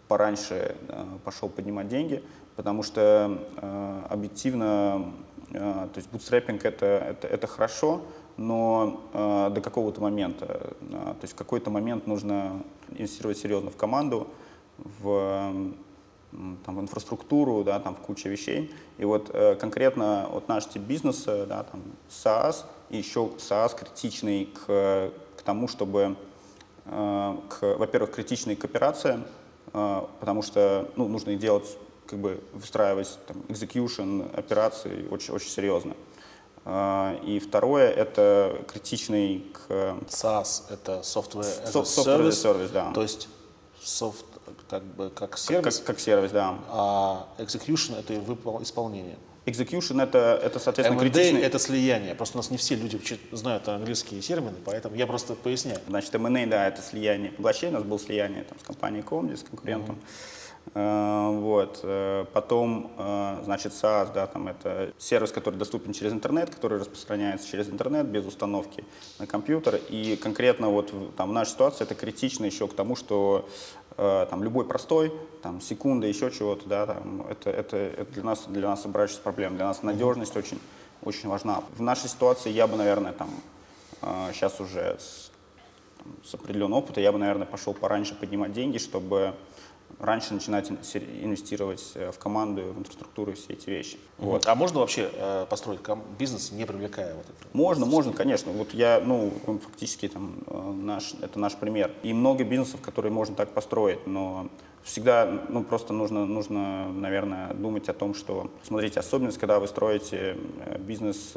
пораньше 0.08 0.74
э, 0.88 1.04
пошел 1.24 1.48
поднимать 1.48 1.88
деньги, 1.88 2.22
потому 2.56 2.82
что 2.82 3.38
э, 3.56 4.02
объективно, 4.08 5.12
э, 5.50 5.88
то 5.92 5.98
есть 5.98 6.10
бутстрепинг 6.10 6.64
это, 6.64 6.86
это, 6.86 7.28
это 7.28 7.46
хорошо, 7.46 8.02
но 8.36 9.02
э, 9.12 9.50
до 9.54 9.60
какого-то 9.60 10.00
момента, 10.00 10.72
э, 10.80 10.88
то 10.88 11.22
есть 11.22 11.34
в 11.34 11.36
какой-то 11.36 11.70
момент 11.70 12.06
нужно 12.06 12.62
инвестировать 12.90 13.38
серьезно 13.38 13.70
в 13.70 13.76
команду, 13.76 14.28
в, 15.00 15.52
там, 16.64 16.76
в 16.76 16.80
инфраструктуру, 16.80 17.64
да, 17.64 17.80
там, 17.80 17.94
в 17.94 17.98
кучу 17.98 18.28
вещей. 18.28 18.72
И 18.96 19.04
вот 19.04 19.30
э, 19.32 19.56
конкретно 19.56 20.28
вот 20.30 20.48
наш 20.48 20.66
тип 20.66 20.82
бизнеса, 20.82 21.46
да, 21.46 21.64
там, 21.64 21.82
SaaS, 22.08 22.64
и 22.90 22.96
еще 22.96 23.30
SaaS 23.38 23.76
критичный 23.76 24.46
к, 24.46 25.10
к 25.36 25.42
тому, 25.42 25.68
чтобы, 25.68 26.16
э, 26.86 27.36
к, 27.48 27.76
во-первых, 27.76 28.12
критичный 28.12 28.56
к 28.56 28.64
операциям, 28.64 29.24
потому 29.72 30.42
что 30.42 30.90
ну, 30.96 31.08
нужно 31.08 31.30
их 31.30 31.38
делать 31.38 31.76
как 32.06 32.18
бы 32.18 32.40
выстраивать 32.52 33.18
там, 33.26 33.36
execution 33.48 34.34
операции 34.36 35.06
очень, 35.10 35.34
очень 35.34 35.50
серьезно. 35.50 35.94
А, 36.64 37.18
и 37.24 37.38
второе— 37.38 37.90
это 37.92 38.62
критичный 38.66 39.46
к... 39.52 39.96
SaaS— 40.08 40.64
это 40.70 41.00
software 41.00 41.64
as 41.64 41.76
a 41.76 41.82
service, 41.82 42.30
service, 42.30 42.72
да. 42.72 42.92
то 42.92 43.02
есть 43.02 43.28
софт 43.82 44.24
как 44.68 44.82
бы 44.82 45.10
как 45.10 45.38
сервис, 45.38 45.78
Как, 45.78 45.86
как 45.86 46.00
сервис, 46.00 46.30
да. 46.30 46.58
а 46.68 47.26
execution— 47.38 47.98
это 48.00 48.14
выпол- 48.14 48.62
исполнение. 48.62 49.16
Execution— 49.46 50.02
это, 50.02 50.40
это 50.42 50.58
соответственно, 50.58 51.00
M&A 51.00 51.10
критичный... 51.10 51.40
это 51.40 51.58
слияние. 51.58 52.14
Просто 52.14 52.36
у 52.36 52.40
нас 52.40 52.50
не 52.50 52.56
все 52.56 52.74
люди 52.74 53.00
знают 53.32 53.68
английские 53.68 54.20
термины, 54.20 54.56
поэтому 54.64 54.94
я 54.96 55.06
просто 55.06 55.34
поясняю. 55.34 55.78
Значит, 55.88 56.14
M&A, 56.14 56.46
да, 56.46 56.68
это 56.68 56.82
слияние 56.82 57.30
поглощение. 57.30 57.76
У 57.76 57.78
нас 57.80 57.88
было 57.88 57.98
слияние 57.98 58.44
там, 58.44 58.58
с 58.58 58.62
компанией 58.62 59.02
Comedy, 59.02 59.36
с 59.36 59.42
конкурентом. 59.42 59.98
Э, 60.74 61.30
Вот. 61.30 61.80
э, 61.82 62.24
Потом, 62.32 62.92
э, 62.98 63.40
значит, 63.44 63.72
SaaS, 63.72 64.12
да, 64.12 64.26
там 64.26 64.48
это 64.48 64.92
сервис, 64.98 65.32
который 65.32 65.56
доступен 65.56 65.92
через 65.92 66.12
интернет, 66.12 66.50
который 66.50 66.78
распространяется 66.78 67.48
через 67.48 67.68
интернет 67.68 68.06
без 68.06 68.26
установки 68.26 68.84
на 69.18 69.26
компьютер. 69.26 69.80
И 69.88 70.16
конкретно 70.16 70.68
вот 70.68 70.92
там 71.16 71.30
в 71.30 71.32
нашей 71.32 71.50
ситуации 71.50 71.84
это 71.84 71.94
критично 71.94 72.44
еще 72.44 72.68
к 72.68 72.74
тому, 72.74 72.96
что 72.96 73.48
там 73.98 74.44
любой 74.44 74.64
простой, 74.64 75.12
там 75.42 75.60
секунда, 75.60 76.06
еще 76.06 76.30
чего-то, 76.30 76.68
да, 76.68 76.86
там, 76.86 77.26
это, 77.28 77.50
это, 77.50 77.76
это 77.76 78.12
для 78.12 78.22
нас, 78.22 78.44
для 78.46 78.68
нас 78.68 78.84
оборачивается 78.84 79.22
проблема. 79.22 79.56
Для 79.56 79.66
нас 79.66 79.82
надежность 79.82 80.36
очень, 80.36 80.60
очень 81.02 81.28
важна. 81.28 81.64
В 81.76 81.82
нашей 81.82 82.08
ситуации 82.08 82.50
я 82.50 82.68
бы, 82.68 82.76
наверное, 82.76 83.12
там 83.12 83.28
сейчас 84.32 84.60
уже 84.60 84.96
с 85.00 85.28
там, 85.98 86.14
с 86.24 86.34
определенного 86.34 86.80
опыта, 86.80 87.00
я 87.00 87.12
бы, 87.12 87.18
наверное, 87.18 87.46
пошел 87.46 87.74
пораньше 87.74 88.14
поднимать 88.14 88.52
деньги, 88.52 88.78
чтобы 88.78 89.34
раньше 89.98 90.34
начинать 90.34 90.70
инвестировать 90.70 91.92
э, 91.94 92.10
в 92.12 92.18
команду, 92.18 92.62
в 92.62 92.78
инфраструктуру 92.78 93.32
и 93.32 93.34
все 93.34 93.52
эти 93.52 93.68
вещи. 93.70 93.98
Вот. 94.18 94.46
А 94.46 94.54
можно 94.54 94.80
вообще 94.80 95.10
э, 95.12 95.46
построить 95.48 95.80
бизнес, 96.18 96.52
не 96.52 96.64
привлекая 96.64 97.14
вот 97.14 97.24
это? 97.24 97.48
Можно, 97.52 97.86
можно, 97.86 98.12
конечно. 98.12 98.52
Вот 98.52 98.72
я, 98.74 99.02
ну, 99.04 99.32
фактически 99.44 100.08
там 100.08 100.36
э, 100.46 100.72
наш, 100.72 101.14
это 101.20 101.38
наш 101.38 101.56
пример. 101.56 101.90
И 102.02 102.12
много 102.12 102.44
бизнесов, 102.44 102.80
которые 102.80 103.12
можно 103.12 103.34
так 103.34 103.52
построить, 103.52 104.06
но 104.06 104.48
всегда, 104.82 105.44
ну, 105.48 105.64
просто 105.64 105.92
нужно, 105.92 106.26
нужно, 106.26 106.88
наверное, 106.92 107.52
думать 107.54 107.88
о 107.88 107.92
том, 107.92 108.14
что, 108.14 108.50
смотрите, 108.62 109.00
особенность, 109.00 109.38
когда 109.38 109.58
вы 109.58 109.66
строите 109.66 110.36
э, 110.64 110.78
бизнес 110.78 111.32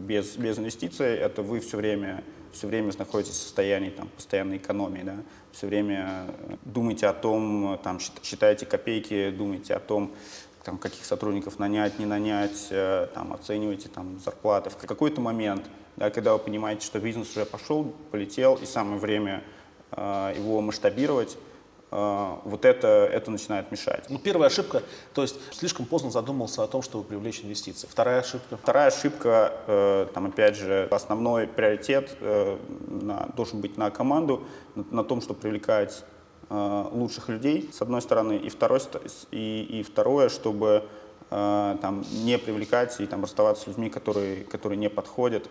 без, 0.00 0.36
без 0.36 0.58
инвестиций, 0.58 1.06
это 1.06 1.42
вы 1.42 1.60
все 1.60 1.76
время, 1.76 2.24
все 2.52 2.66
время 2.66 2.92
находитесь 2.98 3.34
в 3.34 3.42
состоянии 3.42 3.90
там, 3.90 4.08
постоянной 4.08 4.56
экономии, 4.56 5.02
да, 5.02 5.16
все 5.52 5.66
время 5.66 6.26
э, 6.28 6.56
думаете 6.64 7.06
о 7.06 7.12
том, 7.12 7.78
там, 7.82 7.98
счит- 7.98 8.22
считаете 8.22 8.66
копейки, 8.66 9.30
думаете 9.30 9.74
о 9.74 9.80
том, 9.80 10.12
там, 10.64 10.78
каких 10.78 11.04
сотрудников 11.04 11.58
нанять, 11.58 11.98
не 11.98 12.06
нанять, 12.06 12.68
э, 12.70 13.08
там, 13.14 13.32
оцениваете 13.32 13.88
там, 13.88 14.18
зарплаты. 14.24 14.70
В 14.70 14.76
какой-то 14.76 15.20
момент, 15.20 15.64
да, 15.96 16.10
когда 16.10 16.32
вы 16.32 16.38
понимаете, 16.38 16.86
что 16.86 17.00
бизнес 17.00 17.30
уже 17.30 17.46
пошел, 17.46 17.94
полетел, 18.10 18.56
и 18.56 18.66
самое 18.66 18.98
время 18.98 19.42
э, 19.92 20.34
его 20.36 20.60
масштабировать, 20.60 21.36
вот 21.90 22.64
это, 22.64 23.08
это 23.12 23.30
начинает 23.30 23.72
мешать. 23.72 24.04
Ну, 24.08 24.18
первая 24.18 24.48
ошибка, 24.48 24.82
то 25.12 25.22
есть 25.22 25.36
слишком 25.52 25.86
поздно 25.86 26.10
задумался 26.10 26.62
о 26.62 26.68
том, 26.68 26.82
чтобы 26.82 27.04
привлечь 27.04 27.40
инвестиции. 27.42 27.88
Вторая 27.90 28.20
ошибка. 28.20 28.56
Вторая 28.56 28.88
ошибка, 28.88 29.52
э, 29.66 30.06
там 30.14 30.26
опять 30.26 30.56
же, 30.56 30.86
основной 30.90 31.48
приоритет 31.48 32.16
э, 32.20 32.58
на- 32.88 33.28
должен 33.36 33.60
быть 33.60 33.76
на 33.76 33.90
команду, 33.90 34.44
на, 34.76 34.84
на 34.90 35.04
том, 35.04 35.20
чтобы 35.20 35.40
привлекать 35.40 36.04
э, 36.48 36.84
лучших 36.92 37.28
людей, 37.28 37.70
с 37.72 37.82
одной 37.82 38.02
стороны, 38.02 38.36
и, 38.36 38.48
второй, 38.50 38.80
и, 39.32 39.80
и 39.80 39.82
второе, 39.82 40.28
чтобы 40.28 40.84
э, 41.30 41.76
там, 41.82 42.04
не 42.24 42.38
привлекать 42.38 43.00
и 43.00 43.06
там, 43.06 43.22
расставаться 43.24 43.64
с 43.64 43.66
людьми, 43.66 43.90
которые, 43.90 44.44
которые 44.44 44.78
не 44.78 44.88
подходят, 44.88 45.50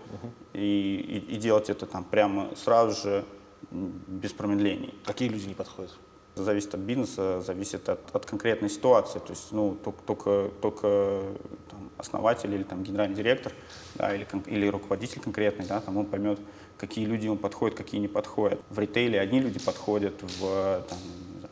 и, 0.53 1.23
и, 1.27 1.35
и 1.35 1.37
делать 1.37 1.69
это 1.69 1.85
там, 1.85 2.05
прямо 2.05 2.49
сразу 2.55 3.01
же, 3.01 3.25
без 3.71 4.31
промедлений. 4.31 4.93
Какие 5.03 5.27
люди 5.27 5.47
не 5.47 5.53
подходят? 5.53 5.91
Это 6.39 6.45
зависит 6.45 6.73
от 6.73 6.79
бизнеса, 6.79 7.41
зависит 7.41 7.89
от, 7.89 7.99
от 8.15 8.25
конкретной 8.25 8.69
ситуации. 8.69 9.19
То 9.19 9.31
есть, 9.31 9.51
ну, 9.51 9.75
только, 9.83 10.01
только, 10.03 10.49
только 10.61 11.21
там, 11.69 11.89
основатель 11.97 12.53
или 12.55 12.63
там, 12.63 12.81
генеральный 12.81 13.13
директор, 13.13 13.51
да, 13.95 14.15
или, 14.15 14.25
или 14.45 14.67
руководитель 14.67 15.19
конкретный, 15.19 15.65
да, 15.65 15.81
там, 15.81 15.97
он 15.97 16.05
поймет, 16.05 16.39
какие 16.77 17.03
люди 17.03 17.25
ему 17.25 17.35
подходят, 17.35 17.77
какие 17.77 17.99
не 17.99 18.07
подходят. 18.07 18.61
В 18.69 18.79
ритейле 18.79 19.19
одни 19.19 19.41
люди 19.41 19.59
подходят, 19.59 20.13
в, 20.21 20.81
там, 20.87 20.97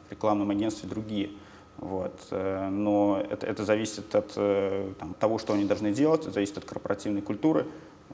в 0.07 0.11
рекламном 0.11 0.51
агентстве 0.51 0.87
другие. 0.87 1.31
Вот. 1.75 2.17
э, 2.31 2.69
Но 2.69 3.21
это, 3.29 3.45
это 3.45 3.65
зависит 3.65 4.15
от 4.15 4.31
э, 4.37 4.93
там, 4.99 5.15
того, 5.15 5.37
что 5.37 5.51
они 5.51 5.65
должны 5.65 5.91
делать, 5.91 6.23
зависит 6.23 6.59
от 6.59 6.63
корпоративной 6.63 7.21
культуры, 7.21 7.65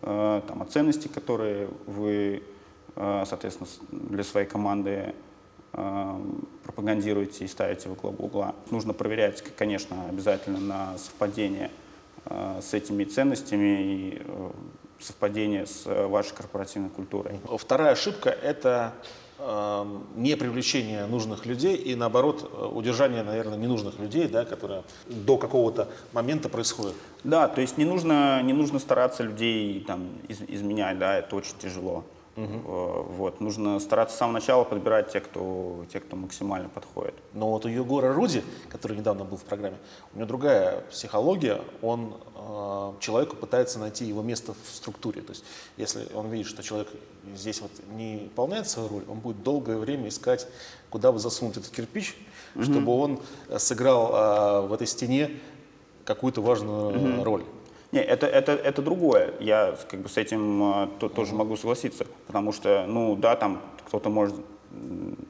э, 0.01 0.41
там, 0.47 0.63
от 0.63 0.71
ценностей, 0.71 1.07
которые 1.07 1.69
вы, 1.85 2.41
соответственно, 2.95 3.69
для 3.91 4.23
своей 4.23 4.47
команды 4.47 5.13
пропагандируете 6.63 7.45
и 7.45 7.47
ставите 7.47 7.89
во 7.89 7.95
главу 7.95 8.25
угла. 8.25 8.55
Нужно 8.69 8.93
проверять, 8.93 9.43
конечно, 9.57 10.05
обязательно 10.07 10.59
на 10.59 10.97
совпадение 10.97 11.71
э, 12.25 12.59
с 12.61 12.73
этими 12.73 13.03
ценностями 13.03 13.81
и 13.81 14.21
э, 14.23 14.51
совпадение 14.99 15.65
с 15.65 15.85
э, 15.85 16.05
вашей 16.05 16.35
корпоративной 16.35 16.89
культурой. 16.89 17.39
Вторая 17.57 17.93
ошибка– 17.93 18.29
это 18.43 18.93
э, 19.39 19.85
не 20.15 20.35
привлечение 20.37 21.05
нужных 21.07 21.45
людей 21.45 21.75
и, 21.75 21.95
наоборот, 21.95 22.49
удержание, 22.73 23.23
наверное, 23.23 23.57
ненужных 23.57 23.99
людей, 23.99 24.27
да, 24.27 24.45
которые 24.45 24.83
до 25.07 25.37
какого-то 25.37 25.89
момента 26.13 26.49
происходят. 26.49 26.93
Да, 27.23 27.47
то 27.47 27.61
есть 27.61 27.77
не 27.77 27.85
нужно, 27.85 28.41
не 28.43 28.53
нужно 28.53 28.79
стараться 28.79 29.23
людей 29.23 29.83
там, 29.85 30.07
из- 30.27 30.43
изменять, 30.47 30.99
да, 30.99 31.17
это 31.17 31.35
очень 31.35 31.57
тяжело. 31.57 32.03
Э, 32.35 33.03
Вот. 33.17 33.41
Нужно 33.41 33.79
стараться 33.79 34.15
с 34.15 34.19
самого 34.19 34.33
начала 34.33 34.63
подбирать 34.63 35.11
тех, 35.11 35.23
кто, 35.23 35.85
тех, 35.91 36.05
кто 36.05 36.15
максимально 36.15 36.69
подходит. 36.69 37.13
Но 37.33 37.51
вот 37.51 37.65
у 37.65 37.69
Егора 37.69 38.13
Руди, 38.13 38.43
который 38.69 38.97
недавно 38.97 39.23
был 39.23 39.37
в 39.37 39.43
программе, 39.43 39.77
у 40.13 40.17
него 40.17 40.27
другая 40.27 40.81
психология. 40.89 41.61
Он 41.81 42.15
э, 42.35 42.93
человеку 42.99 43.35
пытается 43.35 43.79
найти 43.79 44.05
его 44.05 44.21
место 44.21 44.53
в 44.53 44.75
структуре. 44.75 45.21
То 45.21 45.31
есть, 45.31 45.45
если 45.77 46.07
он 46.13 46.29
видит, 46.29 46.47
что 46.47 46.63
человек 46.63 46.89
здесь 47.35 47.61
вот 47.61 47.71
не 47.95 48.17
выполняет 48.23 48.67
свою 48.67 48.89
роль, 48.89 49.03
он 49.07 49.19
будет 49.19 49.43
долгое 49.43 49.77
время 49.77 50.09
искать, 50.09 50.47
куда 50.89 51.11
бы 51.11 51.19
засунуть 51.19 51.57
этот 51.57 51.69
кирпич, 51.69 52.17
чтобы 52.61 52.91
он 52.93 53.19
сыграл 53.57 54.11
э, 54.63 54.67
в 54.67 54.73
этой 54.73 54.87
стене 54.87 55.31
какую-то 56.05 56.41
важную 56.41 57.23
роль. 57.23 57.43
Не, 57.93 58.01
это, 58.01 58.25
это, 58.25 58.53
это 58.53 58.81
другое. 58.81 59.35
Я 59.39 59.77
как 59.87 60.01
бы 60.01 60.09
с 60.09 60.17
этим 60.17 60.63
э, 60.63 60.87
то- 60.99 61.09
тоже 61.09 61.35
могу 61.35 61.55
согласиться. 61.55 62.07
Потому 62.25 62.51
что, 62.51 62.85
ну 62.87 63.15
да, 63.15 63.35
там 63.35 63.61
кто-то 63.85 64.09
может 64.09 64.35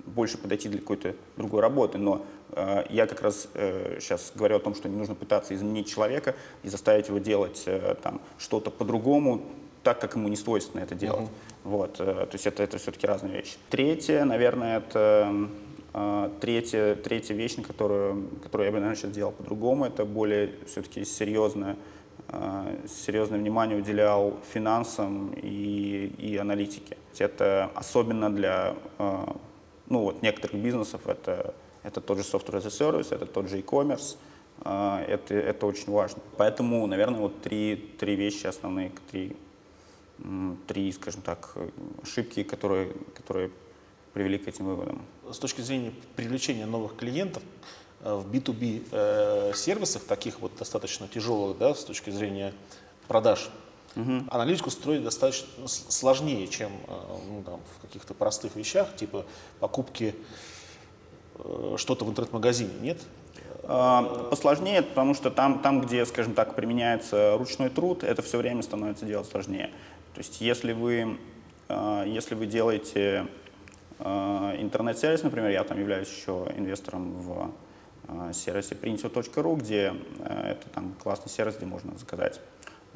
больше 0.06 0.38
подойти 0.38 0.69
для 0.69 0.80
какой-то 0.80 1.13
другой 1.36 1.62
работы, 1.62 1.97
но 1.97 2.26
э, 2.52 2.86
я 2.89 3.06
как 3.06 3.21
раз 3.21 3.49
сейчас 3.54 4.32
говорю 4.34 4.56
о 4.56 4.60
том, 4.60 4.76
что 4.76 4.88
не 4.88 4.95
нужно 4.95 5.13
пытаться 5.13 5.54
изменить 5.54 5.89
человека 5.89 6.36
и 6.63 6.69
заставить 6.69 7.10
его 7.10 7.17
делать 7.17 7.63
э, 7.65 7.95
там 8.02 8.21
что-то 8.38 8.71
по-другому, 8.71 9.41
так, 9.84 9.99
как 9.99 10.15
ему 10.15 10.30
не 10.30 10.38
свойственно 10.38 10.82
это 10.82 10.95
делать. 10.95 11.28
Вот, 11.65 11.99
э, 11.99 12.06
то 12.06 12.30
есть 12.32 12.47
это, 12.47 12.63
это 12.63 12.78
все-таки 12.78 13.06
разные 13.06 13.34
вещи. 13.34 13.58
Третье, 13.69 14.23
наверное, 14.23 14.78
это 14.78 15.49
э, 15.93 16.30
третья, 16.39 16.95
третья 16.95 17.34
вещь, 17.34 17.58
которую, 17.62 18.30
которую 18.41 18.67
я 18.67 18.71
бы, 18.71 18.78
наверное, 18.78 18.95
сейчас 18.95 19.12
делал 19.12 19.34
по-другому, 19.34 19.84
это 19.84 20.06
более 20.06 20.52
все-таки 20.65 21.04
серьезное, 21.04 21.73
э, 21.73 21.76
серьезное 22.88 23.39
внимание 23.39 23.78
уделял 23.78 24.39
финансам 24.54 25.34
и, 25.34 26.13
и 26.17 26.38
аналитике. 26.38 26.98
Это 27.17 27.72
особенно 27.76 28.34
для 28.34 28.76
э, 29.00 29.26
ну, 29.88 30.00
вот, 30.00 30.22
некоторых 30.22 30.62
бизнесов, 30.62 31.08
это, 31.08 31.54
это 31.84 32.02
тот 32.02 32.17
же 32.17 32.24
software 32.24 32.58
as 32.58 32.65
a 32.65 32.69
service, 32.69 33.13
это 33.13 33.26
тот 33.26 33.50
же 33.50 33.60
e-commerce, 33.60 34.17
э, 34.65 35.06
это, 35.08 35.36
это 35.36 35.65
очень 35.65 35.91
важно. 35.91 36.22
Поэтому, 36.38 36.86
наверное, 36.88 37.19
вот 37.19 37.41
три, 37.41 37.76
три 38.00 38.15
вещи 38.15 38.48
основные, 38.48 38.91
три, 39.12 39.36
три, 40.67 40.91
скажем 40.91 41.22
так, 41.22 41.52
э, 41.56 41.69
ошибки, 42.02 42.43
которые, 42.43 42.93
которые 43.15 43.52
привели 44.13 44.38
к 44.38 44.48
этим 44.48 44.65
выводам. 44.65 45.02
С 45.32 45.38
точки 45.38 45.62
зрения 45.62 45.91
привлечения 46.15 46.65
новых 46.65 46.96
клиентов 46.96 47.43
э, 47.43 47.83
в 48.03 48.29
B2B 48.29 48.87
э, 48.91 49.53
сервисах, 49.55 50.03
таких 50.03 50.41
вот 50.41 50.51
достаточно 50.57 51.07
тяжелых, 51.07 51.57
да, 51.57 51.73
с 51.73 51.83
точки 51.83 52.09
зрения 52.09 52.53
продаж, 53.07 53.49
аналитику 53.95 54.71
строить 54.71 55.03
достаточно 55.03 55.67
сложнее, 55.67 56.47
чем 56.47 56.71
э, 56.87 56.93
ну, 57.29 57.43
там, 57.43 57.59
в 57.77 57.81
каких-то 57.81 58.13
простых 58.13 58.55
вещах, 58.55 58.95
типа 58.95 59.25
покупки 59.59 60.15
э, 61.35 61.75
что-то 61.77 62.03
в 62.03 62.09
интернет-магазине, 62.09 62.73
нет? 62.81 62.99
А, 63.65 64.27
Посложнее, 64.29 64.81
потому 64.81 65.13
что 65.13 65.31
там, 65.31 65.59
там, 65.59 65.79
где, 65.79 66.05
скажем 66.05 66.33
так, 66.33 66.55
применяется 66.55 67.37
ручной 67.37 67.69
труд, 67.69 68.03
это 68.03 68.21
все 68.21 68.37
время 68.37 68.63
становится 68.63 69.05
делать 69.05 69.27
сложнее. 69.27 69.71
То 70.13 70.19
есть 70.19 70.41
если 70.41 70.73
вы, 70.73 71.17
если 71.69 72.35
вы 72.35 72.45
делаете 72.45 73.25
интернет-сервис, 73.99 75.23
например, 75.23 75.49
я 75.51 75.63
там 75.63 75.79
являюсь 75.79 76.09
еще 76.09 76.45
инвестором 76.55 77.13
в 77.13 77.51
сервисе 78.33 78.75
Printo.ru, 78.75 79.57
где 79.57 79.93
это 80.23 80.69
там 80.73 80.95
классный 81.01 81.31
сервис, 81.31 81.55
где 81.55 81.65
можно 81.65 81.97
заказать 81.97 82.39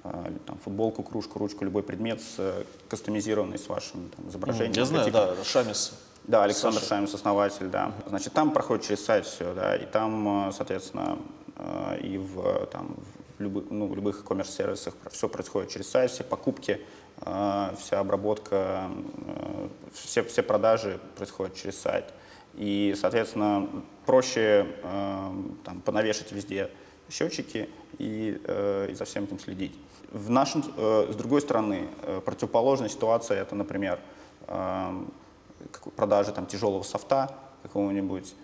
там, 0.03 0.57
футболку, 0.63 1.03
кружку, 1.03 1.39
ручку, 1.39 1.65
любой 1.65 1.83
предмет 1.83 2.21
с, 2.21 2.65
кастомизированный 2.87 3.57
с 3.57 3.67
вашим 3.67 4.09
там, 4.15 4.29
изображением. 4.29 4.73
Я 4.73 4.85
знаю, 4.85 5.11
да, 5.11 5.43
Шамис. 5.43 5.93
Да, 6.23 6.43
Александр 6.43 6.79
Саша. 6.79 6.89
Шамис, 6.89 7.13
основатель, 7.13 7.67
да. 7.67 7.93
Значит, 8.07 8.33
там 8.33 8.51
проходит 8.51 8.85
через 8.85 9.03
сайт 9.03 9.25
все, 9.25 9.53
да, 9.53 9.75
и 9.75 9.85
там, 9.85 10.51
соответственно, 10.53 11.17
и 12.01 12.17
в, 12.17 12.65
там, 12.67 12.95
в, 13.37 13.41
любых, 13.41 13.65
ну, 13.69 13.87
в 13.87 13.95
любых 13.95 14.19
e-commerce 14.19 14.51
сервисах 14.51 14.93
все 15.11 15.27
происходит 15.27 15.71
через 15.71 15.89
сайт, 15.89 16.11
все 16.11 16.23
покупки, 16.23 16.81
вся 17.19 17.99
обработка, 17.99 18.89
все, 19.93 20.23
все 20.23 20.43
продажи 20.43 20.99
происходят 21.15 21.55
через 21.55 21.79
сайт. 21.79 22.13
И, 22.57 22.95
соответственно, 22.99 23.69
проще 24.05 24.65
там, 25.63 25.81
понавешать 25.85 26.31
везде 26.31 26.69
счетчики 27.09 27.69
и, 27.99 28.41
и 28.89 28.93
за 28.93 29.05
всем 29.05 29.25
этим 29.25 29.39
следить. 29.39 29.73
В 30.11 30.29
нашем, 30.29 30.63
э, 30.77 31.09
с 31.11 31.15
другой 31.15 31.41
стороны, 31.41 31.89
э, 32.03 32.21
противоположная 32.23 32.87
ситуация 32.87 33.41
это, 33.41 33.55
например, 33.55 33.99
э, 34.47 35.05
продажи 35.97 36.31
там, 36.31 36.45
тяжелого 36.45 36.83
софта 36.83 37.35
какого-нибудь 37.63 38.35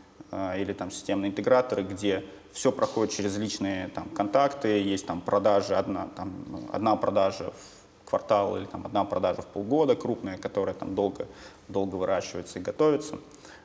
или 0.58 0.74
там 0.74 0.90
системные 0.90 1.30
интеграторы, 1.30 1.84
где 1.84 2.26
все 2.54 2.72
проходит 2.72 3.14
через 3.14 3.38
личные 3.38 3.90
там, 3.90 4.10
контакты, 4.10 4.82
есть 4.82 5.06
там 5.06 5.22
продажи, 5.22 5.76
одна, 5.76 6.08
там, 6.16 6.34
одна 6.74 6.96
продажа 6.96 7.52
в 7.52 8.10
квартал 8.10 8.58
или 8.58 8.66
там, 8.66 8.84
одна 8.86 9.06
продажа 9.06 9.44
в 9.44 9.46
полгода 9.46 9.96
крупная, 9.96 10.40
которая 10.40 10.74
там 10.74 10.96
долго, 10.96 11.28
долго 11.68 11.96
выращивается 11.96 12.58
и 12.58 12.62
готовится. 12.64 13.20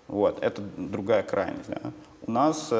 Вот, 0.08 0.42
это 0.42 0.62
другая 0.76 1.22
крайность. 1.22 1.68
Да. 1.68 1.92
У 2.26 2.30
нас 2.30 2.72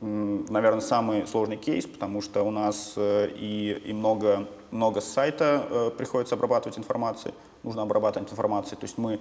наверное, 0.00 0.80
самый 0.80 1.26
сложный 1.26 1.56
кейс, 1.56 1.86
потому 1.86 2.22
что 2.22 2.42
у 2.42 2.50
нас 2.50 2.94
э, 2.96 3.30
и, 3.34 3.80
и 3.84 3.92
много, 3.92 4.48
много 4.70 5.00
сайта 5.00 5.66
э, 5.68 5.90
приходится 5.96 6.34
обрабатывать 6.34 6.78
информацию, 6.78 7.34
нужно 7.62 7.82
обрабатывать 7.82 8.30
информацию, 8.30 8.78
то 8.78 8.84
есть 8.84 8.98
мы 8.98 9.20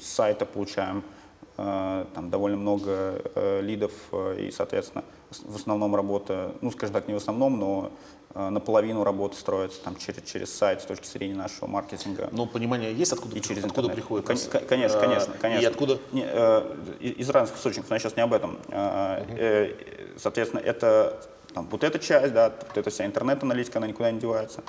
с 0.00 0.06
сайта 0.06 0.44
получаем 0.44 0.98
э, 0.98 1.02
там 1.56 2.30
довольно 2.30 2.58
много 2.58 3.22
лидов 3.62 3.92
и, 4.12 4.50
соответственно, 4.50 5.04
в 5.30 5.56
основном 5.56 5.96
работа, 5.96 6.52
ну, 6.60 6.70
скажем 6.70 6.94
так, 6.94 7.08
не 7.08 7.14
в 7.14 7.16
основном, 7.16 7.58
но 7.58 7.90
Э, 8.38 8.50
наполовину 8.50 9.02
работы 9.02 9.34
строится 9.34 9.80
там, 9.82 9.96
через, 9.96 10.22
через 10.24 10.54
сайт 10.54 10.82
с 10.82 10.84
точки 10.84 11.06
зрения 11.06 11.34
нашего 11.34 11.66
маркетинга. 11.68 12.28
Но 12.32 12.44
понимание 12.44 12.92
есть, 12.92 13.10
откуда, 13.10 13.34
и 13.34 13.40
через 13.40 13.64
откуда 13.64 13.88
приходит? 13.88 14.26
Кон- 14.26 14.36
конечно, 14.68 15.00
конечно, 15.00 15.34
конечно. 15.40 15.62
И 15.62 15.64
откуда? 15.64 15.98
Не, 16.12 16.26
э, 16.26 16.76
из 17.00 17.30
разных 17.30 17.56
источников, 17.56 17.88
но 17.88 17.96
я 17.96 18.00
сейчас 18.00 18.14
не 18.14 18.22
об 18.22 18.34
этом. 18.34 18.58
Э, 18.68 19.24
э, 19.38 19.72
соответственно, 20.18 20.60
это 20.60 21.18
там, 21.54 21.66
вот 21.70 21.82
эта 21.82 21.98
часть, 21.98 22.34
да, 22.34 22.50
вот 22.50 22.76
эта 22.76 22.90
вся 22.90 23.06
интернет-аналитика, 23.06 23.78
она 23.78 23.86
никуда 23.86 24.10
не 24.10 24.20
девается. 24.20 24.62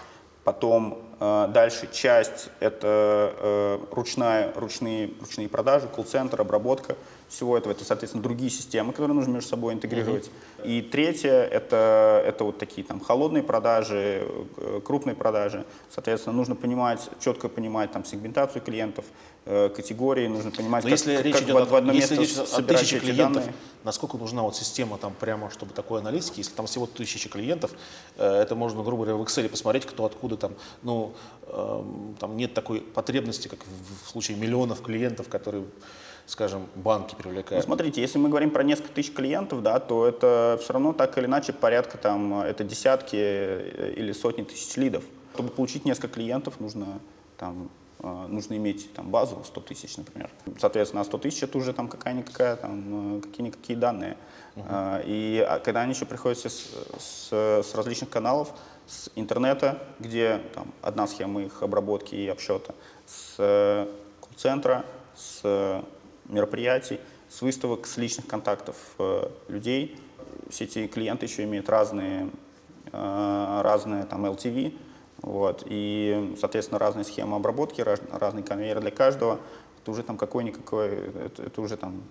Потом 0.46 0.94
э, 0.94 1.07
дальше 1.20 1.90
часть— 1.92 2.50
это 2.60 3.34
э, 3.40 3.80
ручная, 3.92 4.54
ручные, 4.56 5.12
ручные 5.20 5.50
продажи, 5.50 5.88
колл-центр, 5.88 6.40
обработка 6.40 6.96
всего 7.28 7.58
этого. 7.58 7.74
Это, 7.74 7.84
соответственно, 7.84 8.24
другие 8.24 8.52
системы, 8.52 8.92
которые 8.92 9.16
нужно 9.16 9.32
между 9.32 9.50
собой 9.50 9.74
интегрировать. 9.74 10.30
Uh-huh. 10.60 10.66
И 10.66 10.82
третье— 10.82 11.32
это, 11.52 12.24
это 12.26 12.44
вот 12.44 12.60
такие 12.60 12.86
там 12.86 13.00
холодные 13.00 13.44
продажи, 13.44 14.28
э, 14.58 14.82
крупные 14.86 15.16
продажи. 15.16 15.66
Соответственно, 15.90 16.36
нужно 16.36 16.56
понимать, 16.56 17.10
четко 17.20 17.50
понимать 17.50 17.92
там 17.92 18.06
сегментацию 18.06 18.62
клиентов, 18.62 19.06
категории, 19.76 20.28
нужно 20.28 20.52
понимать, 20.52 20.84
Но 20.84 20.90
как, 20.90 21.00
если 21.00 21.22
речь 21.22 21.34
как 21.34 21.44
идет 21.44 21.68
в, 21.68 21.72
в 21.72 21.76
одно 21.76 21.94
если 21.94 22.18
место 22.18 22.42
речь 22.42 22.50
о 22.54 22.62
тысяче 22.64 23.00
клиентов, 23.00 23.46
данные. 23.46 23.56
насколько 23.84 24.18
нужна 24.18 24.44
вот 24.44 24.56
система 24.56 24.98
там 24.98 25.14
прямо, 25.14 25.50
чтобы 25.50 25.74
такой 25.74 26.02
аналитики, 26.02 26.40
если 26.40 26.54
там 26.54 26.66
всего 26.68 26.86
тысячи 26.86 27.30
клиентов, 27.30 27.72
э, 28.18 28.26
это 28.42 28.56
можно, 28.56 28.84
грубо 28.84 29.06
говоря, 29.06 29.18
в 29.18 29.26
Excel 29.26 29.48
посмотреть, 29.50 29.86
кто 29.86 30.06
откуда 30.06 30.38
там, 30.38 30.54
ну, 30.84 31.14
эм, 31.48 32.16
там 32.20 32.36
нет 32.36 32.54
такой 32.54 32.82
потребности, 32.82 33.48
как 33.48 33.60
в 34.04 34.10
случае 34.10 34.38
миллионов 34.38 34.82
клиентов, 34.82 35.30
которые 35.30 35.66
скажем, 36.28 36.68
банки 36.76 37.16
привлекают? 37.16 37.64
Ну, 37.64 37.68
смотрите, 37.68 38.02
если 38.02 38.20
мы 38.20 38.30
говорим 38.30 38.52
про 38.52 38.62
несколько 38.62 38.94
тысяч 38.94 39.14
клиентов, 39.14 39.64
да, 39.64 39.80
то 39.80 40.06
это 40.06 40.60
все 40.62 40.74
равно 40.74 40.94
так 40.94 41.18
или 41.18 41.26
иначе 41.26 41.54
порядка 41.54 41.98
там, 41.98 42.42
это 42.42 42.64
десятки 42.64 43.16
э, 43.16 43.94
или 43.96 44.12
сотни 44.12 44.44
тысяч 44.44 44.76
лидов. 44.76 45.04
Чтобы 45.34 45.50
получить 45.50 45.86
несколько 45.86 46.10
клиентов, 46.10 46.60
нужно 46.60 47.00
там 47.38 47.64
э, 47.64 47.77
нужно 48.00 48.56
иметь 48.58 48.94
там, 48.94 49.10
базу 49.10 49.44
100 49.44 49.62
тысяч, 49.62 49.98
например. 49.98 50.30
Соответственно, 50.60 51.04
100 51.04 51.18
тысяч 51.18 51.44
это 51.44 51.58
уже 51.58 51.74
там 51.74 51.88
какая-никакая, 51.88 52.56
там, 52.56 53.18
э, 53.18 53.22
какие-никакие 53.22 53.78
данные. 53.78 54.18
Uh-huh. 54.56 55.04
И 55.06 55.46
а, 55.48 55.60
когда 55.60 55.82
они 55.82 55.94
еще 55.94 56.06
приходят 56.06 56.38
с, 56.38 56.46
с, 56.48 57.30
с 57.32 57.76
различных 57.76 58.10
каналов, 58.10 58.54
с 58.86 59.10
интернета, 59.16 59.84
где 60.00 60.42
там, 60.54 60.74
одна 60.82 61.08
схема 61.08 61.44
их 61.44 61.62
обработки 61.62 62.16
и 62.16 62.28
обсчета, 62.28 62.74
с 63.06 63.36
колл-центра, 64.22 64.86
с 65.16 65.84
мероприятий, 66.26 67.00
с 67.30 67.42
выставок, 67.42 67.86
с 67.86 67.98
личных 67.98 68.28
контактов 68.28 68.76
э, 69.00 69.30
людей. 69.50 70.00
Все 70.50 70.64
эти 70.64 70.88
клиенты 70.88 71.26
еще 71.26 71.44
имеют 71.44 71.70
разные, 71.70 72.30
э, 72.92 73.62
разные 73.64 74.06
там 74.06 74.26
LTV, 74.26 74.78
вот, 75.22 75.64
и, 75.66 76.36
соответственно, 76.40 76.80
разные 76.80 77.04
схемы 77.04 77.36
обработки, 77.38 77.82
раз, 77.82 78.00
разный 78.12 78.44
конвейер 78.44 78.80
для 78.80 78.92
каждого. 78.92 79.40
Это 79.82 79.92
уже 79.92 80.04
там 80.04 80.18
какой-никакой, 80.18 80.90
это, 81.26 81.44
это 81.44 81.62
уже 81.62 81.78
там 81.78 82.04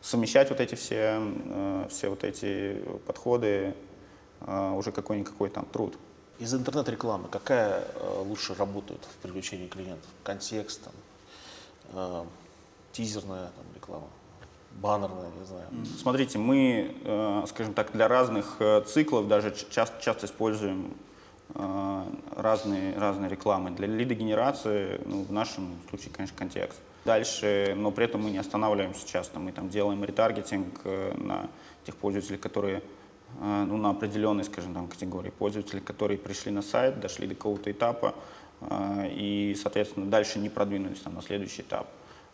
совмещать 0.00 0.50
вот 0.50 0.60
эти 0.60 0.74
все, 0.74 1.20
э, 1.20 1.86
все 1.88 2.08
вот 2.08 2.24
эти 2.24 2.82
подходы, 3.06 3.74
уже 4.40 4.90
какой-никакой 4.90 5.50
там 5.50 5.66
труд. 5.66 5.98
Из 6.38 6.54
интернет-рекламы 6.54 7.28
какая 7.28 7.84
лучше 8.24 8.54
работает 8.54 9.04
в 9.04 9.22
привлечении 9.22 9.68
клиентов? 9.68 10.08
Контекст, 10.24 10.80
там, 11.92 12.26
тизерная 12.92 13.50
там, 13.56 13.64
реклама, 13.74 14.06
баннерная, 14.72 15.30
не 15.38 15.46
знаю. 15.46 15.66
Смотрите, 15.98 16.38
мы, 16.38 16.94
э, 17.04 17.44
скажем 17.48 17.74
так, 17.74 17.92
для 17.92 18.08
разных 18.08 18.56
э, 18.60 18.82
циклов 18.86 19.28
даже 19.28 19.54
часто, 19.70 20.00
часто 20.02 20.26
используем 20.26 20.86
э, 20.86 21.09
разные, 22.36 22.96
разные 22.96 23.30
рекламы. 23.30 23.70
Для 23.70 23.86
лидогенерации, 23.86 25.00
ну, 25.04 25.24
в 25.24 25.32
нашем 25.32 25.76
случае, 25.88 26.12
конечно, 26.12 26.36
контекст. 26.36 26.78
Дальше, 27.04 27.74
но 27.76 27.90
при 27.90 28.04
этом 28.04 28.22
мы 28.22 28.30
не 28.30 28.38
останавливаемся 28.38 29.08
часто. 29.08 29.38
Мы 29.38 29.52
там 29.52 29.68
делаем 29.68 30.04
ретаргетинг 30.04 30.84
на 30.84 31.48
тех 31.84 31.96
пользователей, 31.96 32.38
которые 32.38 32.82
ну, 33.40 33.76
на 33.76 33.90
определенной, 33.90 34.44
скажем, 34.44 34.74
там, 34.74 34.86
категории 34.88 35.30
пользователей, 35.30 35.80
которые 35.80 36.18
пришли 36.18 36.52
на 36.52 36.62
сайт, 36.62 37.00
дошли 37.00 37.26
до 37.26 37.34
какого-то 37.34 37.70
этапа 37.70 38.14
и, 38.70 39.56
соответственно, 39.60 40.06
дальше 40.06 40.38
не 40.38 40.48
продвинулись 40.48 41.00
там, 41.00 41.14
на 41.14 41.22
следующий 41.22 41.62
этап. 41.62 41.88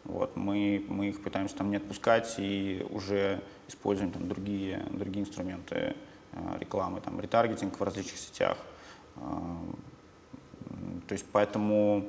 Вот, 0.04 0.36
мы, 0.36 0.84
мы 0.88 1.08
их 1.08 1.22
пытаемся 1.22 1.56
там 1.56 1.70
не 1.70 1.76
отпускать 1.76 2.34
и 2.38 2.86
уже 2.90 3.40
используем 3.66 4.12
там 4.12 4.28
другие, 4.28 4.86
другие 4.90 5.24
инструменты 5.24 5.96
э, 6.32 6.58
рекламы, 6.60 7.00
там 7.00 7.20
ретаргетинг 7.20 7.78
в 7.78 7.82
различных 7.82 8.18
сетях. 8.18 8.56
То 9.16 11.12
есть 11.12 11.26
поэтому 11.32 12.04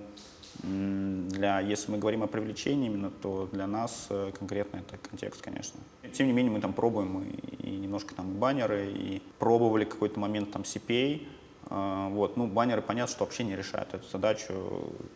для, 0.64 1.60
если 1.60 1.92
мы 1.92 2.00
говорим 2.00 2.24
о 2.24 2.28
привлечении 2.28 2.88
именно, 2.88 3.12
то 3.12 3.48
для 3.52 3.68
нас 3.68 4.08
э, 4.10 4.32
конкретно 4.38 4.78
это 4.78 4.98
контекст, 4.98 5.42
конечно. 5.42 5.80
Тем 6.14 6.26
не 6.26 6.34
менее, 6.34 6.52
мы 6.52 6.60
там 6.62 6.74
пробуем 6.74 7.22
и, 7.22 7.68
и 7.68 7.78
немножко 7.78 8.16
там 8.16 8.34
баннеры, 8.34 8.92
и 8.92 9.22
пробовали 9.38 9.86
какой-то 9.86 10.20
момент 10.20 10.52
там 10.52 10.64
CPA, 10.64 11.22
вот, 11.70 12.38
ну, 12.38 12.48
баннеры, 12.48 12.82
понятно, 12.82 13.14
что 13.14 13.26
вообще 13.26 13.44
не 13.44 13.56
решают 13.56 13.94
эту 13.94 14.08
задачу, 14.10 14.54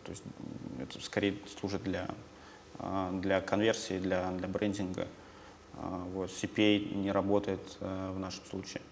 то 0.04 0.10
есть 0.10 0.22
это 0.78 1.00
скорее 1.00 1.34
служит 1.58 1.82
для 1.82 2.06
а, 2.78 3.12
для 3.12 3.40
конверсии, 3.40 3.98
для, 3.98 4.30
для 4.32 4.48
брендинга. 4.48 5.06
А, 5.74 6.04
вот, 6.12 6.30
CPA 6.30 6.94
не 6.94 7.12
работает 7.12 7.60
э, 7.80 8.12
в 8.12 8.18
нашем 8.18 8.44
случае, 8.44 8.82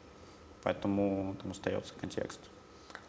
поэтому 0.63 1.35
там 1.43 1.51
остается 1.51 1.93
контекст. 2.01 2.41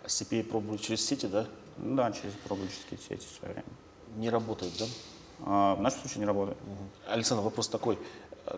А 0.03 0.07
CPA 0.07 0.43
пробуют 0.43 0.81
через 0.81 1.05
сети, 1.05 1.25
да? 1.25 1.47
Да, 1.77 2.11
через 2.11 2.33
пробующие 2.45 2.97
сети 2.97 3.25
в 3.25 3.37
свое 3.37 3.53
время. 3.53 3.67
Не 4.15 4.29
работает, 4.29 4.73
да? 4.77 4.85
А, 5.45 5.75
в 5.75 5.81
нашем 5.81 6.01
случае 6.01 6.19
не 6.19 6.25
работает. 6.25 6.57
Угу. 6.61 7.13
Александр, 7.13 7.43
вопрос 7.43 7.67
такой. 7.67 7.97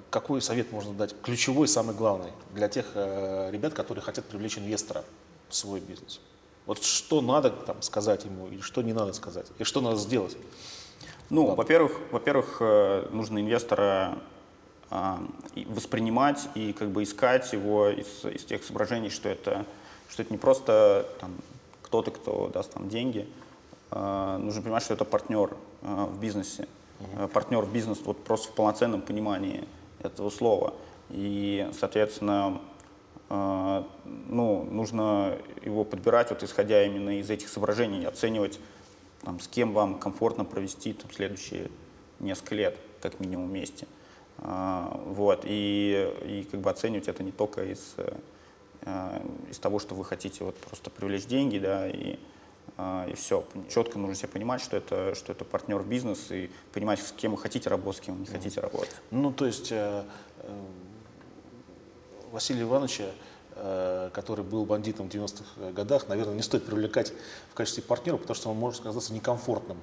Какой 0.10 0.42
совет 0.42 0.72
можно 0.72 0.94
дать, 0.94 1.14
ключевой, 1.22 1.68
самый 1.68 1.94
главный, 1.94 2.32
для 2.54 2.70
тех 2.70 2.92
э, 2.96 3.50
ребят, 3.52 3.74
которые 3.74 4.02
хотят 4.02 4.26
привлечь 4.26 4.58
инвестора 4.58 5.04
в 5.50 5.56
свой 5.56 5.82
бизнес? 5.82 6.22
Вот 6.66 6.82
что 6.82 7.22
надо 7.22 7.50
там, 7.50 7.82
сказать 7.82 8.24
ему, 8.24 8.48
или 8.48 8.62
что 8.62 8.82
не 8.82 8.94
надо 8.94 9.12
сказать, 9.12 9.48
и 9.60 9.66
что 9.66 9.82
надо 9.82 9.98
сделать? 9.98 10.38
Ну, 11.30 11.48
да. 11.48 11.56
во-первых, 11.56 12.00
во-первых, 12.12 12.58
э, 12.62 13.10
нужно 13.12 13.40
инвестора 13.40 14.18
а, 14.96 15.20
воспринимать 15.56 16.48
и 16.54 16.72
как 16.72 16.92
бы 16.92 17.02
искать 17.02 17.52
его 17.52 17.90
из, 17.90 18.24
из 18.26 18.44
тех 18.44 18.64
соображений, 18.64 19.10
что 19.10 19.28
это, 19.28 19.66
что 20.10 20.22
это 20.22 20.32
не 20.32 20.38
просто 20.38 21.08
там, 21.20 21.32
кто-то, 21.82 22.12
кто 22.12 22.50
даст 22.50 22.74
там 22.74 22.90
деньги. 22.90 23.28
А, 23.92 24.38
нужно 24.38 24.62
понимать, 24.62 24.84
что 24.84 24.94
это 24.94 25.06
партнер 25.06 25.56
а, 25.82 26.06
в 26.06 26.20
бизнесе. 26.20 26.68
Угу. 27.00 27.28
Партнер 27.30 27.64
в 27.64 27.72
бизнес 27.72 28.00
вот 28.04 28.24
просто 28.24 28.50
в 28.50 28.56
полноценном 28.56 29.02
понимании 29.02 29.64
этого 30.00 30.30
слова. 30.30 30.74
И, 31.10 31.70
соответственно, 31.78 32.62
э, 33.30 33.84
ну, 34.06 34.64
нужно 34.64 35.38
его 35.62 35.84
подбирать, 35.84 36.30
вот 36.30 36.44
исходя 36.44 36.84
именно 36.84 37.20
из 37.20 37.30
этих 37.30 37.50
соображений, 37.50 38.06
оценивать, 38.06 38.60
там, 39.22 39.40
с 39.40 39.48
кем 39.48 39.74
вам 39.74 40.00
комфортно 40.00 40.46
провести 40.46 40.94
там, 40.94 41.12
следующие 41.12 41.70
несколько 42.20 42.56
лет, 42.56 42.78
как 43.02 43.20
минимум 43.20 43.50
вместе. 43.50 43.88
А, 44.40 45.00
вот, 45.06 45.42
и, 45.44 46.12
и 46.26 46.48
как 46.50 46.62
бы 46.62 46.70
оценивать 46.70 47.08
это 47.08 47.24
не 47.24 47.32
только 47.32 47.64
из, 47.66 47.94
э, 47.98 48.14
из 49.50 49.60
того, 49.60 49.80
что 49.80 49.96
вы 49.96 50.04
хотите 50.04 50.44
вот 50.44 50.58
просто 50.58 50.90
привлечь 50.90 51.26
деньги, 51.26 51.58
да, 51.58 51.88
и, 51.88 52.20
а, 52.78 53.08
и 53.08 53.14
все. 53.16 53.46
Четко 53.70 53.98
нужно 53.98 54.16
себе 54.16 54.30
понимать, 54.30 54.62
что 54.62 54.78
это, 54.78 55.16
что 55.16 55.32
это 55.32 55.46
партнер 55.46 55.78
в 55.80 55.88
бизнес, 55.88 56.32
и 56.32 56.50
понимать, 56.74 57.00
с 57.00 57.12
кем 57.12 57.32
вы 57.32 57.38
хотите 57.38 57.70
работать, 57.70 58.04
с 58.04 58.06
кем 58.06 58.16
вы 58.16 58.22
не 58.22 58.28
хотите 58.28 58.60
работать. 58.60 58.96
Ну, 59.12 59.32
то 59.32 59.46
есть 59.46 59.72
э, 59.72 60.04
э, 60.40 60.62
Василия 62.32 62.64
Ивановича 62.64 63.06
который 64.14 64.44
был 64.44 64.66
бандитом 64.66 65.08
в 65.08 65.14
90-х 65.14 65.74
годах, 65.74 66.08
наверное, 66.08 66.34
не 66.34 66.42
стоит 66.42 66.66
привлекать 66.66 67.14
в 67.52 67.54
качестве 67.54 67.84
партнера, 67.84 68.18
потому 68.18 68.34
что 68.34 68.50
он 68.50 68.58
может 68.58 68.82
оказаться 68.82 69.14
некомфортным 69.14 69.78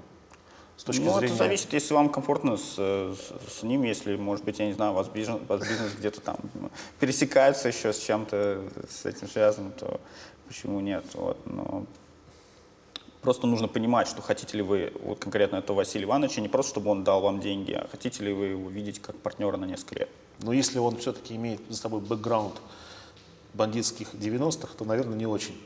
с 0.80 0.82
точки 0.82 1.02
ну, 1.02 1.12
зрения... 1.12 1.34
это 1.34 1.44
зависит, 1.44 1.74
если 1.74 1.92
вам 1.92 2.08
комфортно 2.08 2.56
с, 2.56 2.74
с, 2.74 3.58
с 3.58 3.62
ним, 3.62 3.82
если, 3.82 4.16
может 4.16 4.46
быть, 4.46 4.60
я 4.60 4.66
не 4.66 4.72
знаю, 4.72 4.92
у 4.92 4.94
вас 4.94 5.08
бизнес, 5.08 5.38
у 5.42 5.44
вас 5.44 5.60
бизнес 5.60 5.92
где-то 5.98 6.22
там 6.22 6.38
пересекается 6.98 7.68
еще 7.68 7.92
с 7.92 7.98
чем-то 7.98 8.64
с 8.88 9.04
этим 9.04 9.28
связанным, 9.28 9.72
то 9.72 10.00
почему 10.48 10.80
нет? 10.80 11.04
Вот, 11.12 11.36
но 11.44 11.84
просто 13.20 13.46
нужно 13.46 13.68
понимать, 13.68 14.08
что 14.08 14.22
хотите 14.22 14.56
ли 14.56 14.62
вы 14.62 14.90
вот 15.02 15.18
конкретно 15.18 15.56
этого 15.56 15.76
Василия 15.76 16.06
Ивановича, 16.06 16.40
не 16.40 16.48
просто, 16.48 16.70
чтобы 16.70 16.92
он 16.92 17.04
дал 17.04 17.20
вам 17.20 17.40
деньги, 17.40 17.72
а 17.72 17.86
хотите 17.90 18.24
ли 18.24 18.32
вы 18.32 18.46
его 18.46 18.70
видеть 18.70 19.02
как 19.02 19.16
партнера 19.16 19.58
на 19.58 19.66
несколько 19.66 19.96
лет. 19.96 20.08
Но 20.38 20.54
если 20.54 20.78
он 20.78 20.96
все-таки 20.96 21.36
имеет 21.36 21.60
за 21.68 21.76
собой 21.76 22.00
бэкграунд 22.00 22.54
бандитских 23.52 24.14
90-х, 24.14 24.72
то, 24.78 24.86
наверное, 24.86 25.18
не 25.18 25.26
очень 25.26 25.60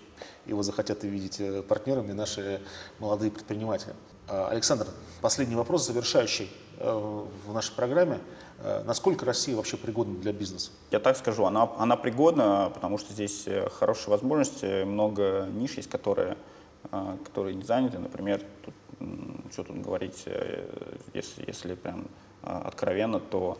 его 0.44 0.64
захотят 0.64 1.04
видеть 1.04 1.38
э, 1.38 1.62
партнерами 1.62 2.10
наши 2.10 2.60
молодые 2.98 3.30
предприниматели. 3.30 3.94
А, 4.26 4.48
Александр, 4.48 4.86
последний 5.20 5.54
вопрос, 5.54 5.86
завершающий 5.86 6.50
э, 6.78 6.90
в 7.46 7.52
нашей 7.52 7.74
программе. 7.74 8.20
Э, 8.60 8.82
насколько 8.86 9.26
Россия 9.26 9.54
вообще 9.54 9.76
пригодна 9.76 10.14
для 10.18 10.32
бизнеса? 10.32 10.70
Я 10.90 10.98
так 10.98 11.18
скажу, 11.18 11.44
она, 11.44 11.70
она 11.76 11.96
пригодна, 11.96 12.70
потому 12.72 12.96
что 12.96 13.12
здесь 13.12 13.46
хорошие 13.78 14.10
возможности, 14.10 14.84
много 14.84 15.46
ниш 15.52 15.72
есть, 15.74 15.90
которые, 15.90 16.38
которые 16.90 17.54
не 17.54 17.64
заняты. 17.64 17.98
Например, 17.98 18.40
тут, 18.64 18.74
что 19.52 19.64
тут 19.64 19.82
говорить, 19.82 20.24
если, 21.12 21.44
если 21.46 21.74
прям 21.74 22.06
откровенно, 22.42 23.20
то 23.20 23.58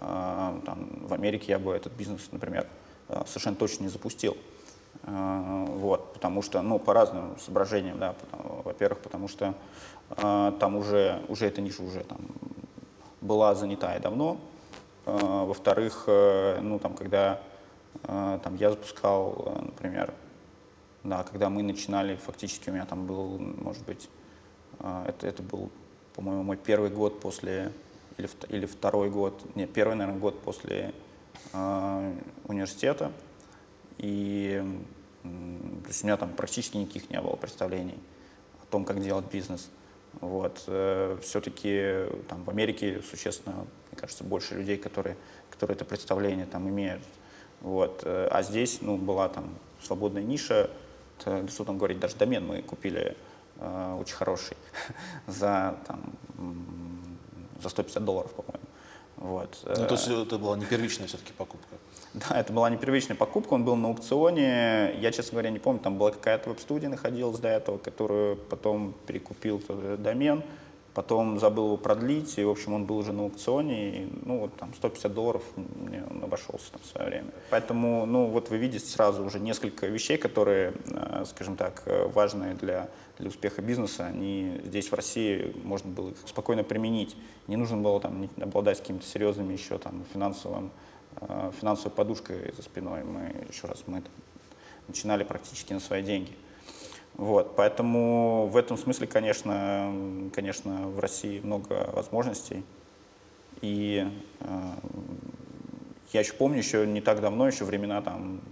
там, 0.00 1.06
в 1.06 1.12
Америке 1.12 1.46
я 1.48 1.58
бы 1.58 1.72
этот 1.72 1.92
бизнес, 1.92 2.28
например, 2.32 2.66
совершенно 3.26 3.56
точно 3.56 3.84
не 3.84 3.88
запустил. 3.90 4.36
Э, 5.04 5.64
вот, 5.68 6.12
потому 6.14 6.42
что, 6.42 6.62
ну, 6.62 6.78
по 6.78 6.92
разным 6.92 7.38
соображениям, 7.38 7.98
да, 7.98 8.14
во-первых, 8.64 9.00
потому 9.00 9.28
что 9.28 9.54
э, 10.10 10.52
там 10.58 10.76
уже, 10.76 11.22
уже 11.28 11.46
эта 11.46 11.60
ниша 11.60 11.82
уже 11.82 12.00
там 12.00 12.18
была 13.20 13.54
занята 13.54 13.96
и 13.96 14.00
давно, 14.00 14.38
э, 15.06 15.10
во-вторых, 15.12 16.04
ну, 16.06 16.78
там, 16.78 16.94
когда 16.94 17.40
там 18.02 18.56
я 18.56 18.70
запускал, 18.70 19.54
например, 19.62 20.12
да, 21.02 21.22
когда 21.24 21.48
мы 21.48 21.62
начинали, 21.62 22.16
фактически 22.16 22.68
у 22.68 22.74
меня 22.74 22.84
там 22.84 23.06
был, 23.06 23.38
может 23.38 23.82
быть, 23.86 24.10
это, 24.78 25.26
это 25.26 25.42
был, 25.42 25.70
по-моему, 26.14 26.42
мой 26.42 26.58
первый 26.58 26.90
год 26.90 27.20
после, 27.20 27.72
или, 28.18 28.28
или 28.50 28.66
второй 28.66 29.08
год, 29.08 29.40
нет, 29.54 29.72
первый, 29.72 29.96
наверное, 29.96 30.20
год 30.20 30.38
после 30.42 30.92
э, 31.54 32.14
университета, 32.44 33.12
и 33.98 34.62
то 35.22 35.88
есть 35.88 36.02
у 36.02 36.06
меня 36.06 36.16
там 36.16 36.32
практически 36.32 36.76
никаких 36.76 37.10
не 37.10 37.20
было 37.20 37.36
представлений 37.36 37.98
о 38.62 38.66
том, 38.70 38.84
как 38.84 39.02
делать 39.02 39.26
бизнес. 39.32 39.68
Вот. 40.20 40.64
Э, 40.66 41.18
Все-таки 41.22 42.06
там 42.28 42.44
в 42.44 42.50
Америке 42.50 43.02
существенно, 43.08 43.54
мне 43.56 44.00
кажется, 44.00 44.24
больше 44.24 44.54
людей, 44.54 44.76
которые, 44.76 45.16
которые 45.50 45.74
это 45.74 45.84
представление 45.84 46.46
там 46.46 46.68
имеют. 46.68 47.02
Вот. 47.60 48.02
Э, 48.04 48.28
а 48.30 48.42
здесь 48.42 48.80
ну, 48.80 48.96
была 48.96 49.28
там 49.28 49.48
свободная 49.82 50.22
ниша, 50.22 50.70
что 51.18 51.64
там 51.64 51.78
говорить, 51.78 51.98
даже 51.98 52.16
домен 52.16 52.46
мы 52.46 52.62
купили 52.62 53.16
э, 53.56 53.96
очень 54.00 54.16
хороший 54.16 54.56
за, 55.26 55.76
там, 55.86 56.12
за 57.62 57.68
150 57.68 58.04
долларов, 58.04 58.32
по-моему. 58.32 58.66
Вот. 59.16 59.58
Ну, 59.64 59.86
то 59.86 59.94
есть 59.94 60.08
это 60.08 60.38
была 60.38 60.56
не 60.56 60.66
первичная 60.66 61.06
все-таки 61.06 61.32
покупка? 61.32 61.76
Да, 62.16 62.40
это 62.40 62.50
была 62.50 62.70
не 62.70 62.78
первичная 62.78 63.14
покупка, 63.14 63.52
он 63.52 63.64
был 63.66 63.76
на 63.76 63.88
аукционе. 63.88 64.94
Я, 64.98 65.12
честно 65.12 65.32
говоря, 65.32 65.50
не 65.50 65.58
помню, 65.58 65.80
там 65.80 65.98
была 65.98 66.12
какая-то 66.12 66.48
веб-студия 66.48 66.88
находилась 66.88 67.38
до 67.38 67.48
этого, 67.48 67.76
которую 67.76 68.36
потом 68.36 68.94
перекупил 69.06 69.62
домен, 69.98 70.42
потом 70.96 71.38
забыл 71.38 71.66
его 71.66 71.76
продлить, 71.76 72.38
и, 72.38 72.44
в 72.44 72.50
общем, 72.50 72.72
он 72.72 72.86
был 72.86 72.98
уже 72.98 73.12
на 73.12 73.22
аукционе, 73.22 73.90
и, 73.90 74.08
ну, 74.24 74.40
вот 74.40 74.56
там 74.56 74.74
150 74.74 75.14
долларов 75.14 75.44
мне 75.54 76.02
он 76.10 76.24
обошелся 76.24 76.72
там 76.72 76.80
в 76.82 76.86
свое 76.86 77.06
время. 77.06 77.26
Поэтому, 77.50 78.04
ну, 78.06 78.26
вот 78.26 78.50
вы 78.50 78.56
видите 78.56 78.86
сразу 78.86 79.24
уже 79.24 79.38
несколько 79.38 79.86
вещей, 79.86 80.16
которые, 80.16 80.72
э, 80.88 81.24
скажем 81.26 81.56
так, 81.56 81.84
важные 82.12 82.54
для, 82.54 82.88
для 83.18 83.28
успеха 83.28 83.62
бизнеса, 83.62 84.06
они 84.06 84.60
здесь 84.64 84.90
в 84.90 84.94
России 84.94 85.54
можно 85.62 85.90
было 85.90 86.10
их 86.10 86.16
спокойно 86.26 86.64
применить. 86.64 87.14
Не 87.46 87.56
нужно 87.56 87.76
было 87.76 88.00
там 88.00 88.28
обладать 88.40 88.80
какими-то 88.80 89.06
серьезными 89.06 89.52
еще 89.52 89.78
там 89.78 90.04
финансовым 90.12 90.72
Э, 91.20 91.50
финансовой 91.58 91.92
подушкой 91.92 92.52
за 92.54 92.62
спиной. 92.62 93.02
Мы, 93.02 93.46
еще 93.48 93.66
раз, 93.66 93.84
мы 93.86 94.02
начинали 94.86 95.24
практически 95.24 95.72
на 95.72 95.80
свои 95.80 96.02
деньги. 96.02 96.32
Вот, 97.16 97.56
поэтому 97.56 98.46
в 98.46 98.56
этом 98.58 98.76
смысле, 98.76 99.06
конечно, 99.06 100.30
конечно, 100.34 100.88
в 100.88 101.00
России 101.00 101.40
много 101.40 101.90
возможностей. 101.94 102.62
И 103.62 104.06
э, 104.40 104.46
я 106.12 106.20
еще 106.20 106.34
помню, 106.34 106.58
еще 106.58 106.86
не 106.86 107.00
так 107.00 107.22
давно, 107.22 107.46
еще 107.46 107.64
времена 107.64 108.02
там 108.02 108.42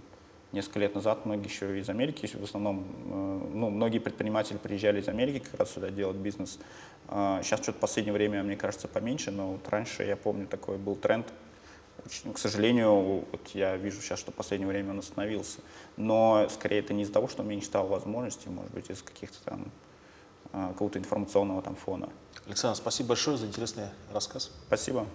несколько 0.51 0.79
лет 0.79 0.95
назад, 0.95 1.27
многие 1.27 1.47
еще 1.47 1.79
из 1.79 1.89
Америки, 1.89 2.25
в 2.25 2.43
основном, 2.43 2.85
э, 3.05 3.49
ну, 3.53 3.69
многие 3.69 3.99
предприниматели 3.99 4.57
приезжали 4.57 4.99
из 4.99 5.07
Америки 5.07 5.45
как 5.51 5.59
раз 5.59 5.71
сюда 5.71 5.91
делать 5.91 6.17
бизнес. 6.17 6.59
Сейчас 7.07 7.59
что-то 7.61 7.73
в 7.73 7.81
последнее 7.81 8.13
время, 8.13 8.41
мне 8.41 8.55
кажется, 8.55 8.87
поменьше, 8.87 9.29
но 9.29 9.51
вот 9.51 9.69
раньше, 9.69 10.01
я 10.03 10.15
помню, 10.15 10.47
такой 10.47 10.77
был 10.77 10.95
тренд– 10.95 11.27
к 12.33 12.37
сожалению, 12.37 13.25
вот 13.31 13.49
я 13.53 13.75
вижу 13.77 14.01
сейчас, 14.01 14.19
что 14.19 14.31
в 14.31 14.35
последнее 14.35 14.67
время 14.67 14.91
он 14.91 14.99
остановился. 14.99 15.59
Но 15.97 16.47
скорее 16.49 16.79
это 16.79 16.93
не 16.93 17.03
из-за 17.03 17.13
того, 17.13 17.27
что 17.27 17.43
меньше 17.43 17.67
стало 17.67 17.87
возможностей, 17.87 18.49
может 18.49 18.71
быть, 18.71 18.89
из 18.89 19.01
каких-то 19.01 19.37
там 19.43 19.71
а, 20.51 20.69
какого-то 20.69 20.99
информационного 20.99 21.61
там 21.61 21.75
фона. 21.75 22.09
Александр, 22.45 22.77
спасибо 22.77 23.09
большое 23.09 23.37
за 23.37 23.47
интересный 23.47 23.85
рассказ. 24.13 24.51
Спасибо. 24.67 25.07